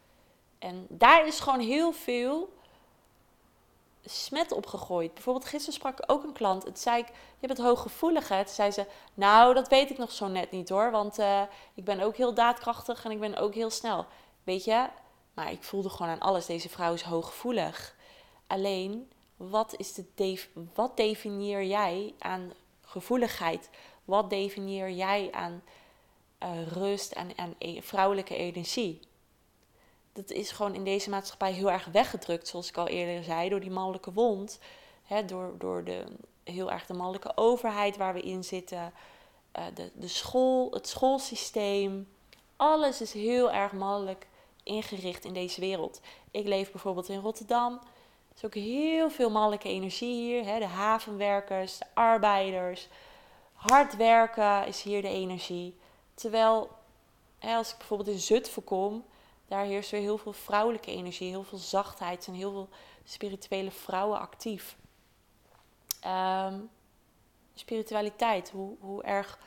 En 0.60 0.86
daar 0.90 1.28
is 1.28 1.40
gewoon 1.40 1.60
heel 1.60 1.92
veel 1.92 2.54
smet 4.06 4.52
op 4.52 4.66
gegooid. 4.66 5.14
Bijvoorbeeld 5.14 5.46
gisteren 5.46 5.74
sprak 5.74 6.00
ik 6.00 6.12
ook 6.12 6.24
een 6.24 6.34
klant. 6.34 6.64
Het 6.64 6.80
zei 6.80 7.02
ik, 7.02 7.08
je 7.40 7.48
bent 7.48 7.60
hooggevoelig. 7.60 8.28
Hè? 8.28 8.44
Toen 8.46 8.54
zei 8.54 8.72
ze, 8.72 8.86
nou 9.14 9.54
dat 9.54 9.68
weet 9.68 9.90
ik 9.90 9.98
nog 9.98 10.12
zo 10.12 10.28
net 10.28 10.52
niet 10.52 10.70
hoor. 10.70 10.92
Want 10.92 11.20
uh, 11.20 11.42
ik 11.74 11.84
ben 11.84 12.00
ook 12.00 12.16
heel 12.16 12.34
daadkrachtig 12.34 13.06
en 13.06 13.12
ik 13.12 13.20
ben 13.20 13.36
ook 13.36 13.54
heel 13.54 13.70
snel. 13.70 14.06
Weet 14.44 14.64
je, 14.64 14.88
maar 15.34 15.52
ik 15.52 15.64
voelde 15.64 15.90
gewoon 15.90 16.12
aan 16.12 16.20
alles. 16.20 16.46
Deze 16.46 16.70
vrouw 16.70 16.94
is 16.94 17.02
hooggevoelig. 17.02 17.96
Alleen, 18.48 19.12
wat, 19.38 19.76
is 19.78 19.94
de 19.94 20.40
wat 20.74 20.98
definieer 20.98 21.64
jij 21.64 22.14
aan 22.20 22.54
gevoeligheid? 22.82 23.70
Wat 24.06 24.30
definieer 24.30 24.92
jij 24.92 25.30
aan 25.32 25.64
uh, 26.44 26.68
rust 26.68 27.12
en, 27.12 27.36
en 27.36 27.56
e-, 27.58 27.82
vrouwelijke 27.82 28.36
energie. 28.36 29.00
Dat 30.14 30.32
is 30.32 30.52
gewoon 30.52 30.76
in 30.76 30.84
deze 30.84 31.10
maatschappij 31.10 31.52
heel 31.52 31.72
erg 31.72 31.86
weggedrukt, 31.86 32.48
zoals 32.48 32.70
ik 32.70 32.78
al 32.78 32.88
eerder 32.88 33.24
zei, 33.24 33.50
door 33.50 33.60
die 33.60 33.72
mannelijke 33.72 34.14
wond. 34.14 34.60
Hè, 35.04 35.26
door, 35.26 35.56
door 35.58 35.84
de, 35.84 36.04
heel 36.44 36.72
erg 36.72 36.86
de 36.86 36.94
mannelijke 36.94 37.32
overheid 37.36 37.98
waar 37.98 38.14
we 38.14 38.22
in 38.22 38.44
zitten. 38.44 38.94
Uh, 39.60 39.64
de, 39.74 39.92
de 39.94 40.08
school, 40.08 40.72
het 40.72 40.88
schoolsysteem. 40.88 42.08
Alles 42.56 43.02
is 43.02 43.14
heel 43.14 43.52
erg 43.52 43.72
mannelijk 43.72 44.28
ingericht 44.64 45.26
in 45.26 45.34
deze 45.34 45.60
wereld. 45.60 46.02
Ik 46.32 46.48
leef 46.48 46.72
bijvoorbeeld 46.72 47.10
in 47.10 47.20
Rotterdam. 47.20 47.74
Er 47.74 48.36
is 48.36 48.46
ook 48.46 48.54
heel 48.54 49.10
veel 49.10 49.30
mannelijke 49.30 49.70
energie 49.70 50.14
hier. 50.14 50.46
Hè? 50.46 50.60
De 50.60 50.66
havenwerkers, 50.66 51.78
de 51.78 51.86
arbeiders. 51.94 52.88
Hard 53.54 53.96
werken 53.96 54.68
is 54.68 54.82
hier 54.82 55.02
de 55.02 55.08
energie. 55.08 55.78
Terwijl 56.14 56.70
hè, 57.40 57.56
als 57.56 57.72
ik 57.72 57.78
bijvoorbeeld 57.78 58.10
in 58.10 58.20
Zutphen 58.20 58.64
kom, 58.64 59.04
daar 59.48 59.66
heerst 59.66 59.92
weer 59.92 60.02
heel 60.02 60.18
veel 60.18 60.34
vrouwelijke 60.34 60.92
energie, 60.92 61.30
heel 61.30 61.44
veel 61.44 61.58
zachtheid 61.58 62.28
en 62.28 62.34
heel 62.34 62.52
veel 62.52 62.70
spirituele 63.04 63.72
vrouwen 63.72 64.20
actief. 64.20 64.78
Ehm, 66.00 66.60
spiritualiteit, 67.54 68.50
hoe, 68.50 68.76
hoe 68.80 69.04
erg 69.04 69.40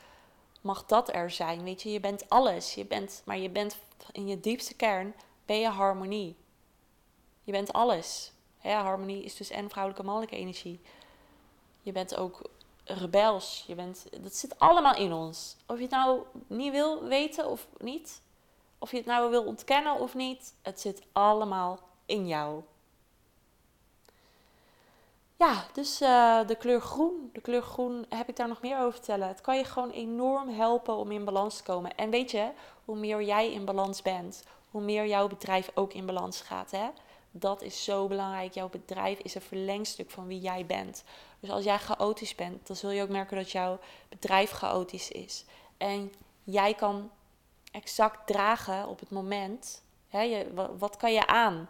mag 0.61 0.87
dat 0.87 1.15
er 1.15 1.31
zijn? 1.31 1.63
Weet 1.63 1.83
je, 1.83 1.93
je 1.93 2.01
bent 2.01 2.29
alles, 2.29 2.75
je 2.75 2.85
bent, 2.85 3.23
maar 3.25 3.39
je 3.39 3.51
bent 3.51 3.79
in 4.13 4.27
je 4.27 4.41
diepste 4.41 4.75
kern, 4.75 5.15
ben 5.45 5.59
je 5.59 5.69
harmonie. 5.69 6.37
Je 7.45 7.53
bent 7.53 7.73
alles. 7.73 8.33
harmonie 8.63 9.25
is 9.25 9.37
dus 9.37 9.51
en 9.51 9.71
vrouwelijke 9.71 10.03
en 10.03 10.09
mannelijke 10.09 10.41
energie. 10.41 10.81
Je 11.83 11.93
bent 11.93 12.17
ook 12.17 12.51
rebels. 12.85 13.65
Je 13.67 13.75
bent, 13.75 14.07
dat 14.21 14.35
zit 14.35 14.59
allemaal 14.59 14.97
in 14.97 15.13
ons. 15.13 15.57
Of 15.67 15.77
je 15.77 15.83
het 15.83 15.91
nou 15.91 16.23
niet 16.47 16.73
wil 16.73 17.05
weten 17.05 17.47
of 17.51 17.67
niet. 17.79 18.21
Of 18.79 18.91
je 18.91 18.97
het 18.97 19.07
nou 19.07 19.31
wil 19.31 19.45
ontkennen 19.45 20.01
of 20.01 20.15
niet. 20.15 20.55
Het 20.63 20.81
zit 20.81 21.03
allemaal 21.13 21.79
in 22.07 22.27
jou. 22.27 22.63
Ja, 25.39 25.65
dus 25.73 26.03
uh, 26.03 26.47
de 26.47 26.57
kleur 26.57 26.81
groen. 26.81 27.31
De 27.33 27.41
kleur 27.41 27.63
groen 27.63 28.07
heb 28.09 28.29
ik 28.29 28.37
daar 28.37 28.49
nog 28.49 28.61
meer 28.61 28.79
over 28.79 28.91
te 28.91 28.97
vertellen. 28.97 29.29
Het 29.29 29.41
kan 29.41 29.57
je 29.57 29.65
gewoon 29.65 29.91
enorm 29.91 30.49
helpen 30.49 30.97
om 30.97 31.11
in 31.11 31.25
balans 31.25 31.57
te 31.57 31.63
komen. 31.63 31.97
En 31.97 32.11
weet 32.11 32.31
je, 32.31 32.51
hoe 32.85 32.97
meer 32.97 33.23
jij 33.23 33.53
in 33.53 33.65
balans 33.65 34.03
bent, 34.03 34.43
hoe 34.71 34.81
meer 34.81 35.07
jouw 35.07 35.29
bedrijf 35.29 35.71
ook 35.75 35.93
in 35.93 36.07
balans 36.07 36.41
gaat. 36.41 36.71
Hè? 36.71 36.89
Dat 37.31 37.63
is 37.63 37.85
zo 37.85 38.07
belangrijk. 38.07 38.55
Jouw 38.55 38.69
bedrijf 38.69 39.19
is 39.19 39.35
een 39.35 39.41
verlengstuk 39.41 40.11
van 40.11 40.27
wie 40.27 40.41
jij 40.41 40.67
bent. 40.67 41.05
Dus 41.41 41.51
als 41.51 41.65
jij 41.65 41.79
chaotisch 41.79 42.35
bent, 42.35 42.67
dan 42.67 42.77
zul 42.77 42.91
je 42.91 43.03
ook 43.03 43.09
merken 43.09 43.37
dat 43.37 43.51
jouw 43.51 43.79
bedrijf 44.09 44.51
chaotisch 44.51 45.11
is. 45.11 45.45
En 45.77 46.13
jij 46.45 46.75
kan 46.75 47.11
exact 47.77 48.27
dragen 48.27 48.89
op 48.89 49.01
het 49.01 49.11
moment. 49.11 49.83
Hè, 50.09 50.21
je, 50.21 50.71
wat, 50.79 50.97
kan 50.97 51.13
je 51.13 51.27
aan? 51.27 51.69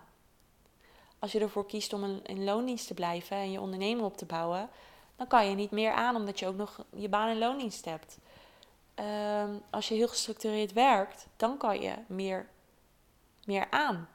Als 1.18 1.32
je 1.32 1.40
ervoor 1.40 1.66
kiest 1.66 1.92
om 1.92 2.20
in 2.22 2.44
loondienst 2.44 2.86
te 2.86 2.94
blijven 2.94 3.36
en 3.36 3.50
je 3.50 3.60
onderneming 3.60 4.06
op 4.06 4.16
te 4.16 4.24
bouwen, 4.24 4.70
dan 5.16 5.26
kan 5.26 5.48
je 5.48 5.54
niet 5.54 5.70
meer 5.70 5.92
aan 5.92 6.16
omdat 6.16 6.38
je 6.38 6.46
ook 6.46 6.56
nog 6.56 6.84
je 6.96 7.08
baan 7.08 7.28
in 7.28 7.38
loondienst 7.38 7.84
hebt. 7.84 8.18
Ehm, 8.94 9.54
als 9.70 9.88
je 9.88 9.94
heel 9.94 10.08
gestructureerd 10.08 10.72
werkt, 10.72 11.26
dan 11.36 11.56
kan 11.56 11.80
je 11.80 11.94
meer, 12.06 12.48
meer 13.44 13.70
aan. 13.70 14.08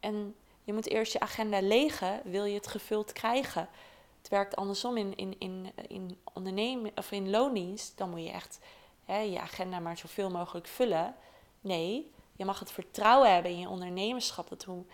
En 0.00 0.34
je 0.64 0.72
moet 0.72 0.88
eerst 0.88 1.12
je 1.12 1.20
agenda 1.20 1.60
legen, 1.60 2.20
wil 2.24 2.44
je 2.44 2.54
het 2.54 2.66
gevuld 2.66 3.12
krijgen. 3.12 3.68
Het 4.18 4.28
werkt 4.28 4.56
andersom 4.56 4.96
in, 4.96 5.16
in, 5.16 5.34
in, 5.38 5.72
in 5.88 6.18
ondernemen 6.32 6.92
of 6.94 7.10
in 7.12 7.30
loondienst. 7.30 7.96
Dan 7.96 8.10
moet 8.10 8.24
je 8.24 8.30
echt 8.30 8.58
hè, 9.04 9.18
je 9.18 9.40
agenda 9.40 9.78
maar 9.78 9.98
zoveel 9.98 10.30
mogelijk 10.30 10.66
vullen. 10.66 11.14
Nee, 11.60 12.10
je 12.36 12.44
mag 12.44 12.58
het 12.58 12.72
vertrouwen 12.72 13.32
hebben 13.32 13.50
in 13.50 13.58
je 13.58 13.68
ondernemerschap. 13.68 14.48
Dat 14.48 14.64
hoe, 14.64 14.84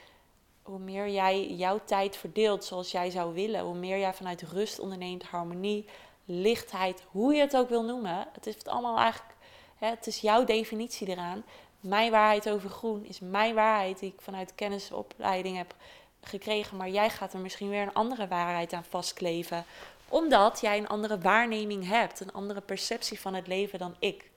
hoe 0.62 0.79
meer 0.79 1.09
jij 1.09 1.55
jouw 1.55 1.81
tijd 1.85 2.16
verdeelt 2.16 2.64
zoals 2.64 2.90
jij 2.90 3.11
zou 3.11 3.35
willen, 3.35 3.61
hoe 3.61 3.74
meer 3.74 3.98
jij 3.98 4.14
vanuit 4.14 4.42
rust 4.42 4.79
onderneemt, 4.79 5.22
harmonie, 5.22 5.85
lichtheid, 6.24 7.03
hoe 7.11 7.35
je 7.35 7.40
het 7.40 7.57
ook 7.57 7.68
wil 7.68 7.85
noemen. 7.85 8.29
Het 8.33 8.46
is 8.46 8.64
allemaal 8.64 8.98
eigenlijk, 8.98 9.35
hè, 9.79 9.88
het 9.88 10.07
is 10.07 10.20
jouw 10.20 10.44
definitie 10.44 11.09
eraan. 11.09 11.44
Mijn 11.81 12.11
waarheid 12.11 12.50
over 12.50 12.70
groen 12.70 13.05
is 13.05 13.20
mijn 13.20 13.55
waarheid 13.55 13.98
die 13.98 14.12
ik 14.12 14.20
vanuit 14.20 14.55
kennisopleiding 14.55 15.57
heb 15.57 15.74
gekregen, 16.20 16.77
maar 16.77 16.88
jij 16.88 17.11
gaat 17.11 17.33
er 17.33 17.40
misschien 17.40 17.68
weer 17.68 17.83
een 17.83 17.94
andere 17.94 18.29
waarheid 18.29 18.72
aan 18.72 18.85
vastkleven. 18.85 19.64
Omdat 20.09 20.61
jij 20.61 20.79
een 20.79 20.88
andere 20.88 21.18
waarneming 21.18 21.88
hebt, 21.88 22.20
een 22.20 22.33
andere 22.33 22.61
perceptie 22.61 23.20
van 23.20 23.35
het 23.35 23.46
leven 23.46 23.79
dan 23.79 23.94
ik. 23.98 24.31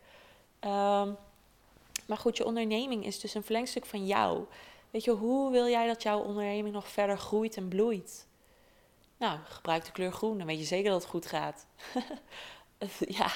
Ehm, 0.59 1.11
maar 2.08 2.17
goed, 2.17 2.38
je 2.38 2.46
onderneming 2.46 3.06
is 3.06 3.20
dus 3.20 3.34
een 3.34 3.43
verlengstuk 3.43 3.86
van 3.86 4.06
jou. 4.06 4.46
Weet 4.89 5.04
je, 5.04 5.12
hoe 5.12 5.52
wil 5.52 5.67
jij 5.67 5.88
dat 5.88 6.04
jouw 6.04 6.20
onderneming 6.20 6.74
nog 6.74 6.88
verder 6.88 7.17
groeit 7.17 7.58
en 7.58 7.67
bloeit? 7.67 8.28
Nou, 9.17 9.39
gebruik 9.43 9.86
de 9.86 9.91
kleur 9.91 10.12
groen, 10.12 10.38
dan 10.38 10.48
weet 10.48 10.60
je 10.60 10.65
zeker 10.65 10.91
dat 10.91 11.02
het 11.02 11.10
goed 11.10 11.26
gaat. 11.26 11.65
ja, 13.20 13.32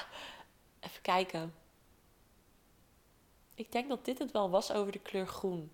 even 0.79 1.01
kijken. 1.01 1.53
Ik 3.55 3.71
denk 3.71 3.89
dat 3.89 4.05
dit 4.05 4.19
het 4.19 4.31
wel 4.31 4.49
was 4.49 4.71
over 4.71 4.91
de 4.91 4.99
kleur 4.99 5.27
groen. 5.27 5.71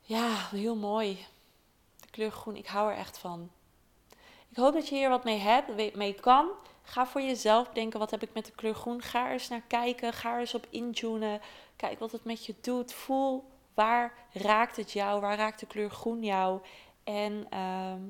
Ja, 0.00 0.48
heel 0.50 0.76
mooi. 0.76 1.26
De 2.00 2.10
kleur 2.10 2.30
groen, 2.30 2.56
ik 2.56 2.66
hou 2.66 2.90
er 2.90 2.96
echt 2.96 3.18
van. 3.18 3.50
Ik 4.48 4.56
hoop 4.56 4.72
dat 4.72 4.88
je 4.88 4.94
hier 4.94 5.08
wat 5.08 5.24
mee 5.24 5.38
hebt, 5.38 5.96
mee 5.96 6.14
kan. 6.14 6.48
Ga 6.82 7.06
voor 7.06 7.20
jezelf 7.20 7.68
denken, 7.68 7.98
wat 7.98 8.10
heb 8.10 8.22
ik 8.22 8.34
met 8.34 8.46
de 8.46 8.52
kleur 8.52 8.74
groen? 8.74 9.02
Ga 9.02 9.26
er 9.26 9.32
eens 9.32 9.48
naar 9.48 9.62
kijken, 9.66 10.12
ga 10.12 10.32
er 10.34 10.40
eens 10.40 10.54
op 10.54 10.66
intunen. 10.70 11.40
Kijk 11.76 11.98
wat 11.98 12.12
het 12.12 12.24
met 12.24 12.46
je 12.46 12.54
doet. 12.60 12.92
Voel 12.92 13.44
waar 13.74 14.14
raakt 14.32 14.76
het 14.76 14.92
jou, 14.92 15.20
waar 15.20 15.36
raakt 15.36 15.60
de 15.60 15.66
kleur 15.66 15.90
groen 15.90 16.24
jou. 16.24 16.60
En 17.04 17.46
ehm, 17.50 18.00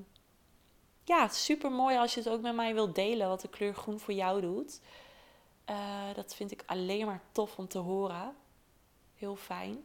ja, 1.04 1.28
super 1.28 1.72
mooi 1.72 1.96
als 1.96 2.14
je 2.14 2.20
het 2.20 2.28
ook 2.28 2.40
met 2.40 2.54
mij 2.54 2.74
wilt 2.74 2.94
delen, 2.94 3.28
wat 3.28 3.40
de 3.40 3.48
kleur 3.48 3.74
groen 3.74 4.00
voor 4.00 4.14
jou 4.14 4.40
doet. 4.40 4.80
Eh, 5.64 6.14
dat 6.14 6.34
vind 6.34 6.50
ik 6.50 6.62
alleen 6.66 7.06
maar 7.06 7.22
tof 7.32 7.58
om 7.58 7.68
te 7.68 7.78
horen. 7.78 8.36
Heel 9.14 9.36
fijn. 9.36 9.84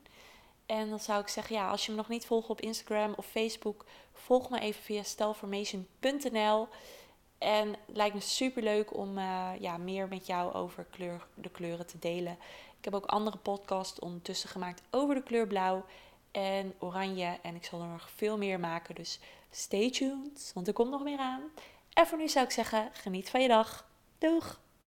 En 0.65 0.89
dan 0.89 1.00
zou 1.00 1.21
ik 1.21 1.28
zeggen, 1.28 1.56
ja, 1.56 1.69
als 1.69 1.86
je 1.86 1.91
me 1.91 1.97
nog 1.97 2.08
niet 2.08 2.26
volgt 2.26 2.50
op 2.50 2.62
Instagram 2.62 3.13
of 3.15 3.26
Facebook, 3.26 3.86
volg 4.13 4.50
me 4.50 4.60
even 4.60 4.84
via 4.84 5.04
stelformation.nl. 5.04 6.67
En 7.38 7.67
het 7.69 7.95
lijkt 7.97 8.15
me 8.15 8.21
super 8.21 8.63
leuk 8.63 8.97
om 8.97 9.17
uh, 9.17 9.50
ja, 9.60 9.78
meer 9.78 10.08
met 10.08 10.26
jou 10.26 10.54
over 10.54 10.86
de 11.34 11.50
kleuren 11.50 11.88
te 11.88 12.00
delen. 12.00 12.38
Ik 12.78 12.86
heb 12.86 12.93
ook 12.93 13.06
andere 13.06 13.38
podcasts 13.38 14.00
ondertussen 14.00 14.50
gemaakt 14.50 14.82
over 14.89 15.15
de 15.15 15.23
kleur 15.23 15.47
blauw 15.47 15.86
en 16.32 16.73
oranje. 16.80 17.38
En 17.41 17.56
ik 17.56 17.65
zal 17.65 17.82
er 17.82 17.88
nog 17.88 18.10
veel 18.15 18.38
meer 18.38 18.60
maken. 18.60 18.95
Dus 18.95 19.19
stay 19.52 19.89
tuned, 19.89 20.52
want 20.54 20.67
er 20.67 20.73
komt 20.73 20.91
nog 20.91 21.04
meer 21.04 21.19
aan. 21.19 21.41
En 21.93 22.08
voor 22.08 22.17
nu 22.17 22.28
zou 22.28 22.45
ik 22.45 22.52
zeggen, 22.52 22.89
geniet 22.93 23.30
van 23.30 23.41
je 23.41 23.47
dag. 23.47 23.88
Doeg! 24.17 24.60